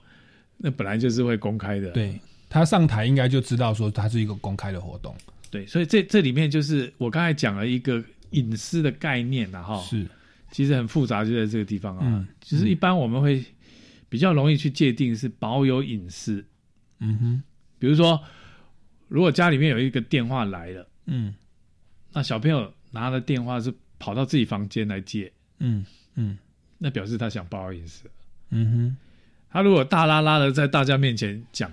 [0.58, 5.16] 那本来就是会公开的，对他上台应该就知道说它是一个公开的活动，
[5.50, 10.06] 对，所以这这里面就是我刚才讲了一个隐私的概念啊，哈，是，
[10.52, 13.42] 其实很复杂，就在这个地方啊，嗯，其实一般我们会
[14.10, 16.44] 比较容易去界定是保有隐私，
[17.00, 17.44] 嗯哼，
[17.80, 18.22] 比如说。
[19.12, 21.36] 如果家里面有一个电话来了，嗯，
[22.14, 25.86] 那小朋友拿的电话是跑到自己房间来接，嗯
[26.16, 26.38] 嗯，
[26.78, 28.10] 那表示他想保隐私，
[28.52, 28.98] 嗯哼，
[29.52, 31.70] 他如果大拉拉的在大家面前讲，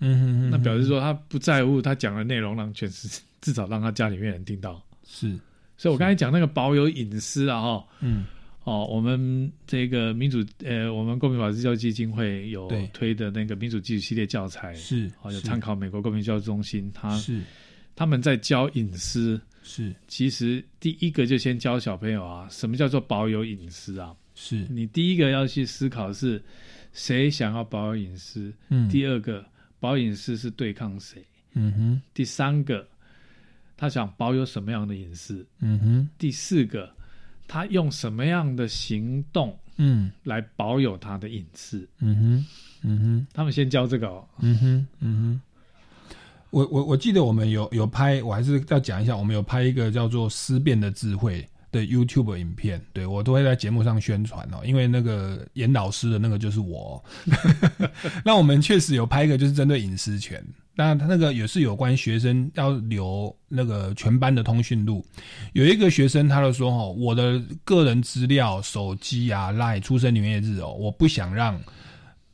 [0.00, 4.82] 嗯哼哼，那表示说他不在乎他讲的内容让全世 至少让他家里面人听到。
[5.06, 5.38] 是，
[5.76, 8.24] 所以我刚才讲那个保有隐私啊，哈，嗯，
[8.64, 17.40] 哦，我们这个民主呃，我们公民法治教育基金会有推的那个民主基础系列教材，是，哦，有参考美国公民教育中心，他是
[17.96, 24.14] 他们在教隐私，是，其实第一个就先教小朋友啊，什么叫做保有隐私啊？
[24.34, 26.42] 是你第一个要去思考是
[26.92, 29.44] 谁想要保有隐私，嗯，第二个
[29.80, 31.22] 保隐私是对抗谁，
[31.54, 32.88] 嗯哼，第三个
[33.76, 36.88] 他想保有什么样的隐私，嗯哼，第四个
[37.52, 42.46] 他用什么样的行动，嗯，来保有他的隐私，嗯哼，
[42.82, 45.40] 嗯哼，他们先教这个，哦，嗯哼，嗯哼。
[46.48, 57.04] 我我我记得我们有有拍，我还是要讲一下，我们有拍一个叫做《思辨的智慧》的 YouTube 影片，对我都会在节目上宣传哦，因为那个严老师的那个就是我。
[58.24, 60.42] 那我们确实有拍一个，就是针对隐私权，
[60.74, 65.04] 那他那个也是有关学生要留那个全班的通讯录。
[65.52, 71.60] 有一个学生他就说：“哦，我的个人资料、手机啊、赖、出生年月日哦，我不想让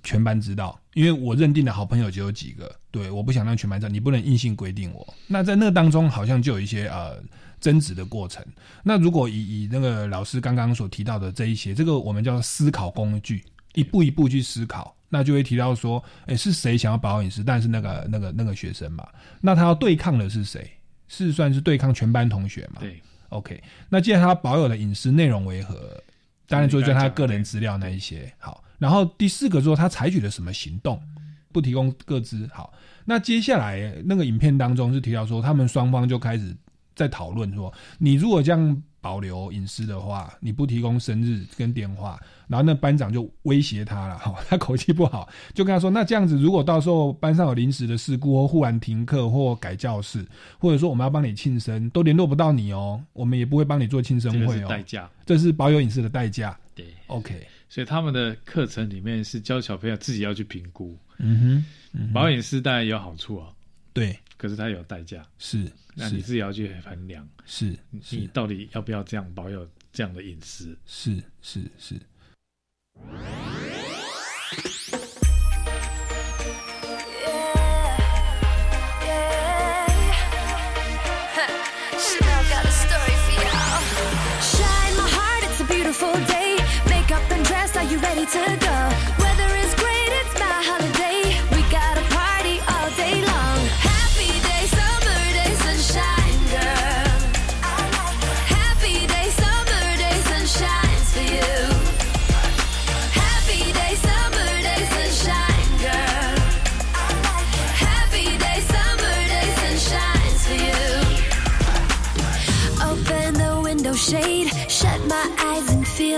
[0.02, 5.14] 全班知道。”因为我认定的好朋友只有几个，对，我不想让全班知道，你不能硬性规定我。
[5.28, 7.22] 那在那当中，好像就有一些呃
[7.60, 8.44] 争执的过程。
[8.82, 17.42] 那如果以以那个老师刚刚所提到的这一些，这个我们叫思考工具，一步一步去思考，那就会提到说，哎，是谁想要保护隐私？
[17.42, 19.06] 但是那个那个那个学生嘛，
[19.40, 20.70] 那他要对抗的是谁？
[21.06, 22.80] 是算是对抗全班同学嘛？
[22.80, 23.00] 对
[23.30, 23.62] ，OK。
[23.88, 26.02] 那既然他保有的隐私内容为何？
[26.46, 28.32] 当然就是他个人资料那一些。
[28.38, 28.62] 好。
[28.78, 31.02] 然后第四个说他采取了什么行动，
[31.50, 32.48] 不提供各自。
[32.52, 32.72] 好，
[33.04, 36.56] 那接下来那个影片当中是提到说，他们双方就开始
[36.94, 50.22] 在讨论说，你如果这样保留隐私的话，你不提供生日跟电话，然后那班长就威胁他了， 哈，他口气不好，就跟他说，那这样子如果到时候班上有临时的事故或忽然停课或改教室，
[50.58, 56.54] 或者说我们要帮你庆生，都联络不到你哦，我们也不会帮你做庆生会哦，代价，这是保有隐私的代价。
[56.74, 57.46] 对，OK。
[57.70, 63.48] 所以他们的课程里面是教小朋友自己要去评估，嗯哼，保隐私当然有好处啊，
[63.94, 67.76] 对，可是它有代价，是，那你自己要去衡量，是，
[68.10, 70.78] 你到底要不要这样保有这样的隐私？
[70.86, 72.00] 是是是。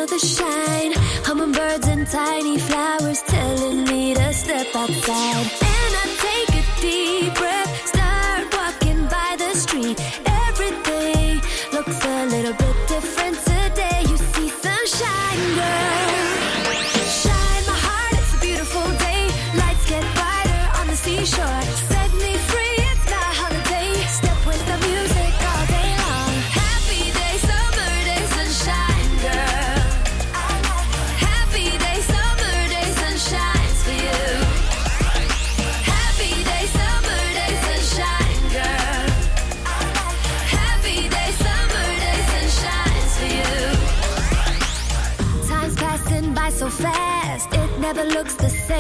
[0.00, 0.92] Feel the shine.
[1.24, 5.59] Hummingbirds and tiny flowers telling me to step outside.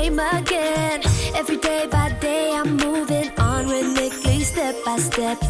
[0.00, 1.02] Same again.
[1.34, 5.49] Every day by day, I'm moving on rhythmically, step by step.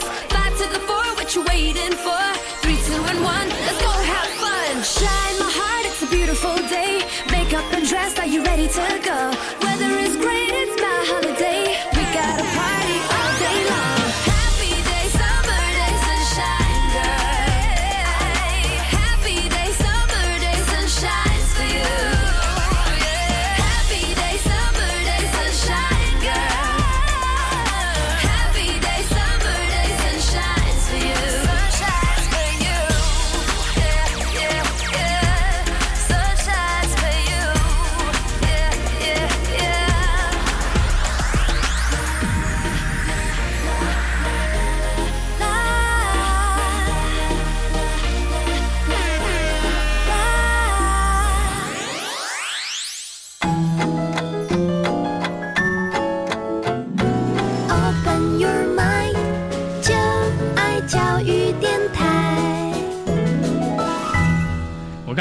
[0.00, 2.24] Five to the four, what you waiting for?
[2.62, 4.82] Three, two, and one, let's go have fun.
[4.82, 7.02] Shine my heart, it's a beautiful day.
[7.30, 9.63] Makeup and dress, are you ready to go?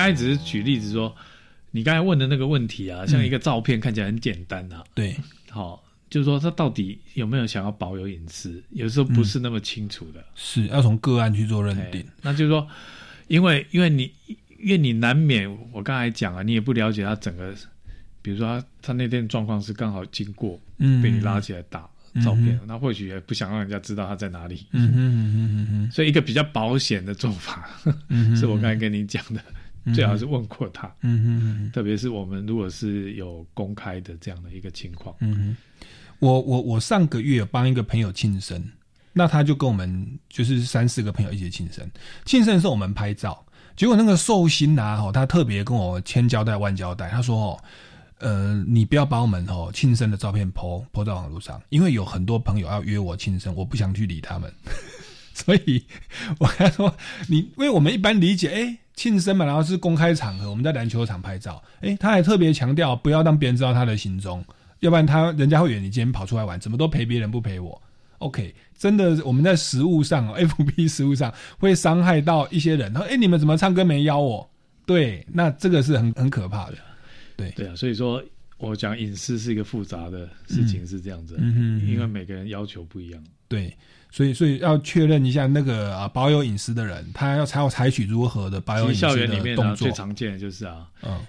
[0.04, 1.16] 刚才只是举例子说，
[1.72, 5.16] 你刚才问的那个问题啊，像一个照片看起来很简单啊，对，
[5.50, 12.06] 好，就是说他到底有没有想要保有隐私，有时候不是那么清楚的，是要从个案去做认定。
[12.22, 12.68] 那就是说，
[13.28, 14.12] 因为因为你
[14.60, 17.54] 因为你难免，我刚才讲啊，你也不了解他整个，
[18.22, 21.02] 比如说他他那天状况是刚好经过，嗯。
[21.02, 27.68] 被你拉起来打嗯照片哼，那、或许也不想让人家知道他在哪里，嗯嗯嗯嗯嗯所以一个比较保险的做法，
[28.10, 29.44] 嗯是我刚才跟你讲的，
[29.94, 35.58] 最好是问过他，嗯哼嗯特别是我们如果是有公开的这样的一个情况，嗯哼，
[36.20, 38.64] 我我我上个月有帮一个朋友庆生，
[39.12, 41.90] 那他就跟我们就是三四个朋友一起庆生。
[42.24, 47.64] 庆生的时候我们拍照，结果那个寿星啊，哦，他特别跟我千交代万交代，他说哦，
[48.20, 54.50] 呃，你不要把我们哦庆生的照片 po po 到网络上，因为有很多朋友要约我庆生，我不想去理他们。
[55.36, 55.84] 所以
[56.38, 56.96] 我跟他说，
[57.28, 64.44] 你因为我们一般理解，哎、庆生嘛，然后是公开场合，我们在篮球场拍照，哎、他还特别强调不要让别人知道他的行踪，
[64.80, 67.82] 要不然他人家会以为你今天跑出来玩，怎么都陪别人不陪我。
[68.20, 72.94] OK，真的我们在食物上哦，FB 食物上会伤害到一些人。
[72.94, 74.50] 他说：“哎、你们怎么唱歌没邀我？”
[74.86, 76.78] 对，那这个是很很可怕的。
[77.36, 78.24] 对对啊，所以说
[78.58, 83.22] 我讲隐私是一个复杂的事情，是这样子，嗯哼嗯哼因为每个人要求不一样。
[83.50, 83.76] 对，
[84.14, 89.88] 所以所以要确认一下那个啊保有隐私的人，他要才要采取如何的保有隐私园里面动作。
[89.88, 89.92] 最。
[89.92, 91.20] 常见的就是啊，嗯，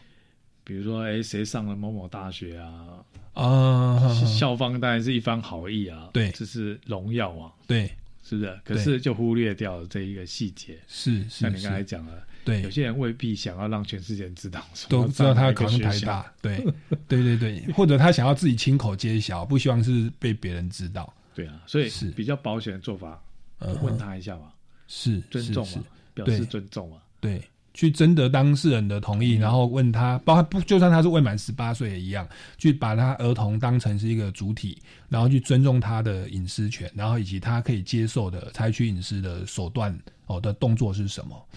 [0.63, 6.31] 比如说哎谁上了某某大学啊，啊校方当然是一番好意啊，对。
[6.33, 7.91] 这是荣耀啊，对，
[8.23, 8.61] 是不是？
[8.63, 11.85] 可是就忽略掉了这一个细节，是是像你刚才是。
[11.87, 12.13] 讲了，
[12.45, 12.61] 对。
[12.61, 16.63] 有些人未必想要让全世界人知道，都知道他考考上台大，对。
[17.09, 21.11] 对对对，或者他想要自己亲口揭晓，不希望是被别人知道。
[21.35, 22.11] 对啊，所以是。
[22.13, 23.23] 比较保险的做法，
[23.59, 24.53] 嗯问他一下嘛，
[24.87, 26.99] 是尊重是嘛，表示尊重嘛。
[27.21, 32.29] 对，去征得当事人的同意，然后问他，包括不就算他是未满十八岁也一样，
[32.59, 41.49] 去把他儿童当成是一个主体，然后去尊重他的隐私权，然后以及他可以接受的采取隐私的手段哦的动作是什么。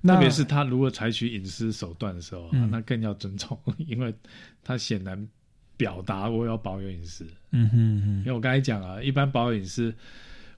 [0.00, 2.70] 那特别是他如果采取隐私手段的时候啊，嗯。
[2.70, 4.14] 那更要尊重， 因为
[4.62, 5.28] 他显然
[5.76, 7.26] 表达我要保有隐私。
[7.52, 7.76] 嗯哼
[8.18, 9.94] 因为我刚才讲啊，一般保有隐私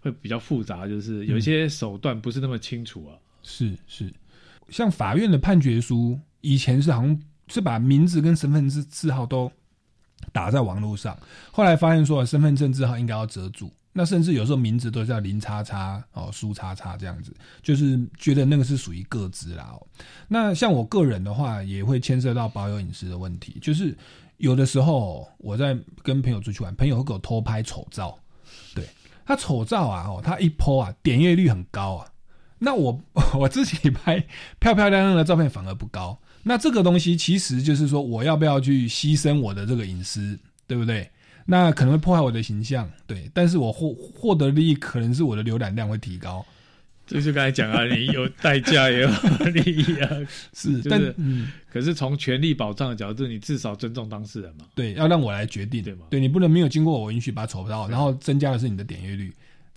[0.01, 3.14] 会比较复杂，就是有一些手段不是那么清楚啊。
[3.43, 4.12] 是是，
[4.69, 9.51] 像法院的判决书，以前是好像是把名字跟身份证字号都
[10.33, 11.16] 打在网络上，
[11.51, 19.87] 后来发现说身份证字号应该要遮住，那甚至有时候名字都叫林叉叉哦苏叉叉这样子，就是觉得那个是属于个资啦、哦。
[20.27, 23.97] 那像我个人的话，也会牵涉到保有隐私的问题，就是
[24.39, 28.18] 有的时候我在跟朋友出去玩，朋友会给我偷拍丑照，
[28.74, 28.84] 对
[29.24, 32.07] 他丑照啊哦，他一 PO 啊点阅率很高啊。
[32.59, 33.01] 那我
[33.39, 34.18] 我自己拍
[34.59, 41.09] 漂漂亮亮的照片反而不高，那这个东西其实就是说，我要不要去牺牲我的这个隐私，对不对？
[41.45, 46.45] 那可能会破坏我的形象，对，但是我获获得利益可能是我的浏览量会提高，
[47.09, 49.09] 就是刚才讲啊，你有代价也有
[49.53, 50.11] 利益啊，
[50.55, 54.67] 是，但就是，嗯，可是从权利保障的角度，你至少尊重当事人嘛。
[54.75, 59.33] 对，要让我来决定，对吗对你不能没有经过我允许把丑到，然后增加的是你的点阅率。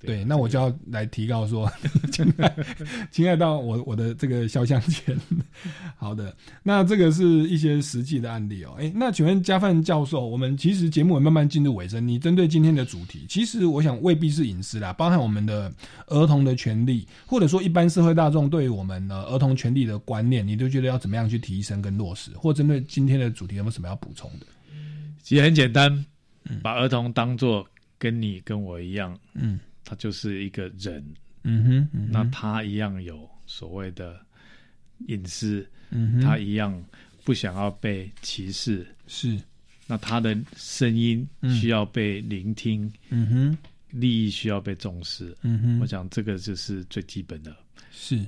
[0.05, 1.71] 对，那我就要来提告说，
[2.11, 2.55] 侵害
[3.11, 5.17] 侵害到我我的这个肖像权。
[5.97, 8.75] 好的，那这个是一些实际的案例哦。
[8.79, 15.71] 哎，那请问加范教授，我们其实节目也慢慢进入尾声，你针对今天的主题，其实我想未必是隐私啦，包含我们的
[16.07, 24.45] 儿童的权利，或者说一般社会大众对于我们的儿童权利的观念，你都觉得要怎么样去提升跟落实，或针对今天的主题有没有什么要补充的？
[25.21, 26.05] 其实很简单，
[26.49, 27.65] 嗯把儿童当做
[27.99, 31.03] 跟你跟我一样，嗯，他就是一个人，
[31.43, 34.19] 嗯哼，那他一样有所谓的
[35.07, 36.83] 隐私，嗯哼，他一样
[37.23, 39.39] 不想要被歧视，是，
[39.87, 41.27] 那他的声音
[41.59, 43.57] 需要被聆听，嗯哼，
[43.89, 47.55] 利益需要被重视，嗯哼，我想这个就是最基本的，
[47.91, 48.25] 是。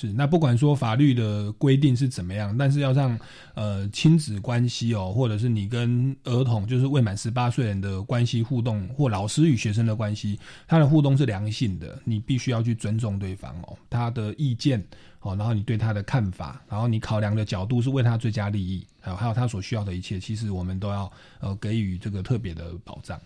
[0.00, 3.18] 是，那不管说法律的规定是怎么样，但是要让
[3.54, 10.38] 呃亲子关系哦，或者是你跟儿童，就是未满十八岁人的关系互动，或老师与学生的关系，
[10.68, 14.80] 他的互动是良性的，你必须要去尊重对方哦，他的意见
[15.18, 23.20] 哦，然后你对他的看法，然后你考量的角度是为他最佳利益，还有还有他所需要的一切，其实我们都要呃给予这个特别的保障。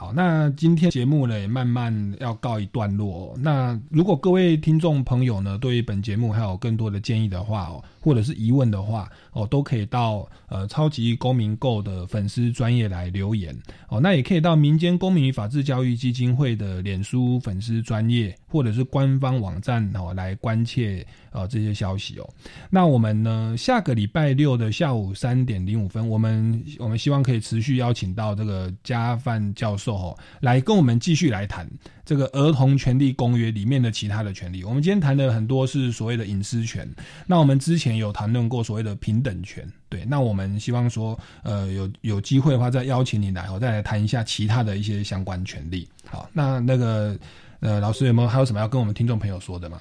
[0.00, 3.36] 好，那今天节目呢也慢慢要告一段落。
[3.38, 13.56] 那如果各位听众朋友呢，对于本节目还有更多的建议的话哦，或者是疑问的话哦，都可以到呃超级公民购的粉丝专业来留言
[13.88, 14.00] 哦。
[14.00, 22.28] 那也可以到民间公民与法治教育基金会的脸书粉丝专业，或者是官方网站哦来关切呃这些消息哦。
[22.70, 29.90] 那我们呢下个礼拜六的下午三点零五分，我们我们希望可以持续邀请到这个加范教授。
[29.90, 31.68] 哦，来跟我们继续来谈
[32.10, 34.64] 这个《儿童权利公约》里面的其他的权利。
[34.64, 36.92] 我们今天谈的很多是所谓的隐私权，
[37.24, 39.64] 那我们之前有谈论过所谓的平等权。
[39.88, 45.88] 对，那我们希望说，呃，有有机会的话，再邀请你来，我再来谈一下其他的一些相关权利。
[46.04, 47.16] 好，那那个
[47.60, 49.80] 呃，老师有没有还有什么要跟我们听众朋友说的吗？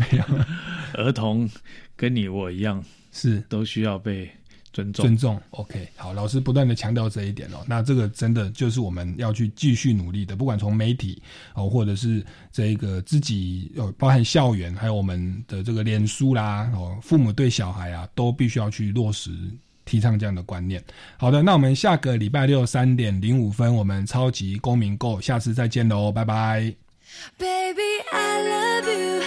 [0.00, 0.24] 没有，
[0.94, 1.48] 儿童
[1.94, 4.28] 跟你我一样，是都需要被。
[4.72, 11.20] 尊重，尊重，OK，好，老师不断的强调这一点哦，那这个真的就是我们要去继续努力的，不管从媒体
[11.54, 19.30] 哦，或者是这个自己哦，包含校园，还有我们的这个脸书啦，哦，父母对小孩啊，都必须要去落实
[19.84, 20.82] 提倡这样的观念。
[21.16, 26.74] 好的，那我们下个礼拜六三点零五分，我们超级公民购，下次再见喽，拜拜。
[27.38, 29.17] Baby, I love you.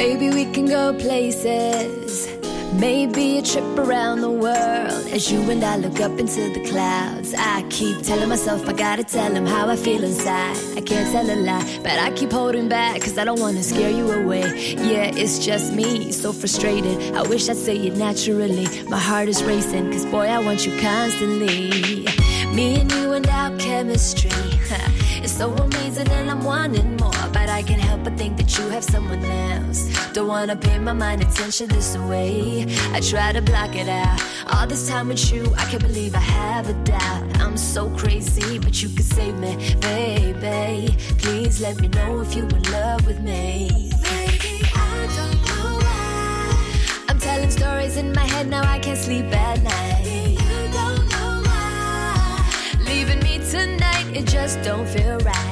[0.00, 2.26] Baby, we can go places.
[2.72, 5.04] Maybe a trip around the world.
[5.12, 9.04] As you and I look up into the clouds I keep telling myself I gotta
[9.04, 10.56] tell him how I feel inside.
[10.74, 13.90] I can't tell a lie, but I keep holding back Cause I don't wanna scare
[13.90, 14.44] you away.
[14.90, 17.14] Yeah, it's just me, so frustrated.
[17.14, 18.68] I wish I'd say it naturally.
[18.88, 22.06] My heart is racing, cause boy I want you constantly.
[22.54, 24.30] Me and you and our chemistry
[25.22, 26.96] It's so amazing and I'm wanting
[27.60, 29.80] I can't help but think that you have someone else.
[30.14, 32.64] Don't wanna pay my mind attention this way.
[32.94, 34.18] I try to block it out.
[34.46, 37.22] All this time with you, I can't believe I have a doubt.
[37.38, 40.96] I'm so crazy, but you can save me, baby.
[41.18, 43.90] Please let me know if you in love with me.
[44.08, 47.04] Baby, I don't know why.
[47.10, 50.06] I'm telling stories in my head, now I can't sleep at night.
[50.48, 52.82] You don't know why.
[52.86, 55.49] Leaving me tonight, it just don't feel right.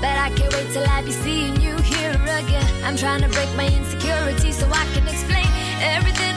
[0.00, 2.84] But I can't wait till I be seeing you here again.
[2.84, 5.48] I'm trying to break my insecurity so I can explain
[5.80, 6.35] everything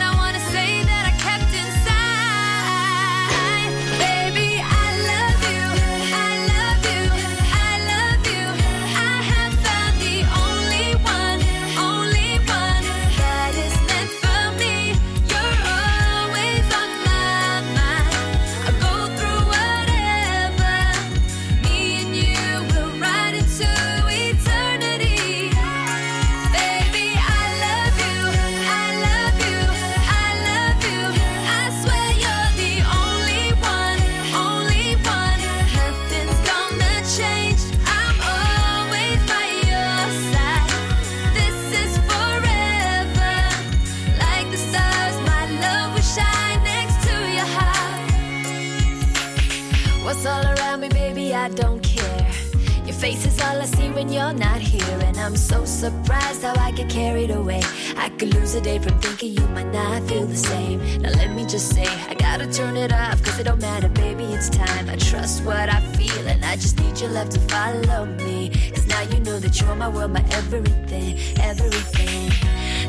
[54.00, 55.00] when you're not here.
[55.08, 57.62] And I'm so surprised how I get carried away.
[57.98, 60.80] I could lose a day from thinking you might not feel the same.
[61.02, 64.24] Now let me just say, I gotta turn it off, cause it don't matter, baby,
[64.36, 64.90] it's time.
[64.90, 68.40] I trust what I feel, and I just need your love to follow me.
[68.74, 71.20] Cause now you know that you're my world, my everything,
[71.52, 72.32] everything.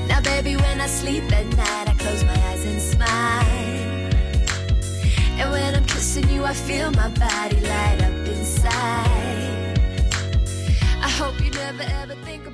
[0.07, 3.71] Now, baby, when I sleep at night, I close my eyes and smile.
[5.41, 9.20] And when I'm kissing you, I feel my body light up inside
[11.71, 12.50] ever, ever think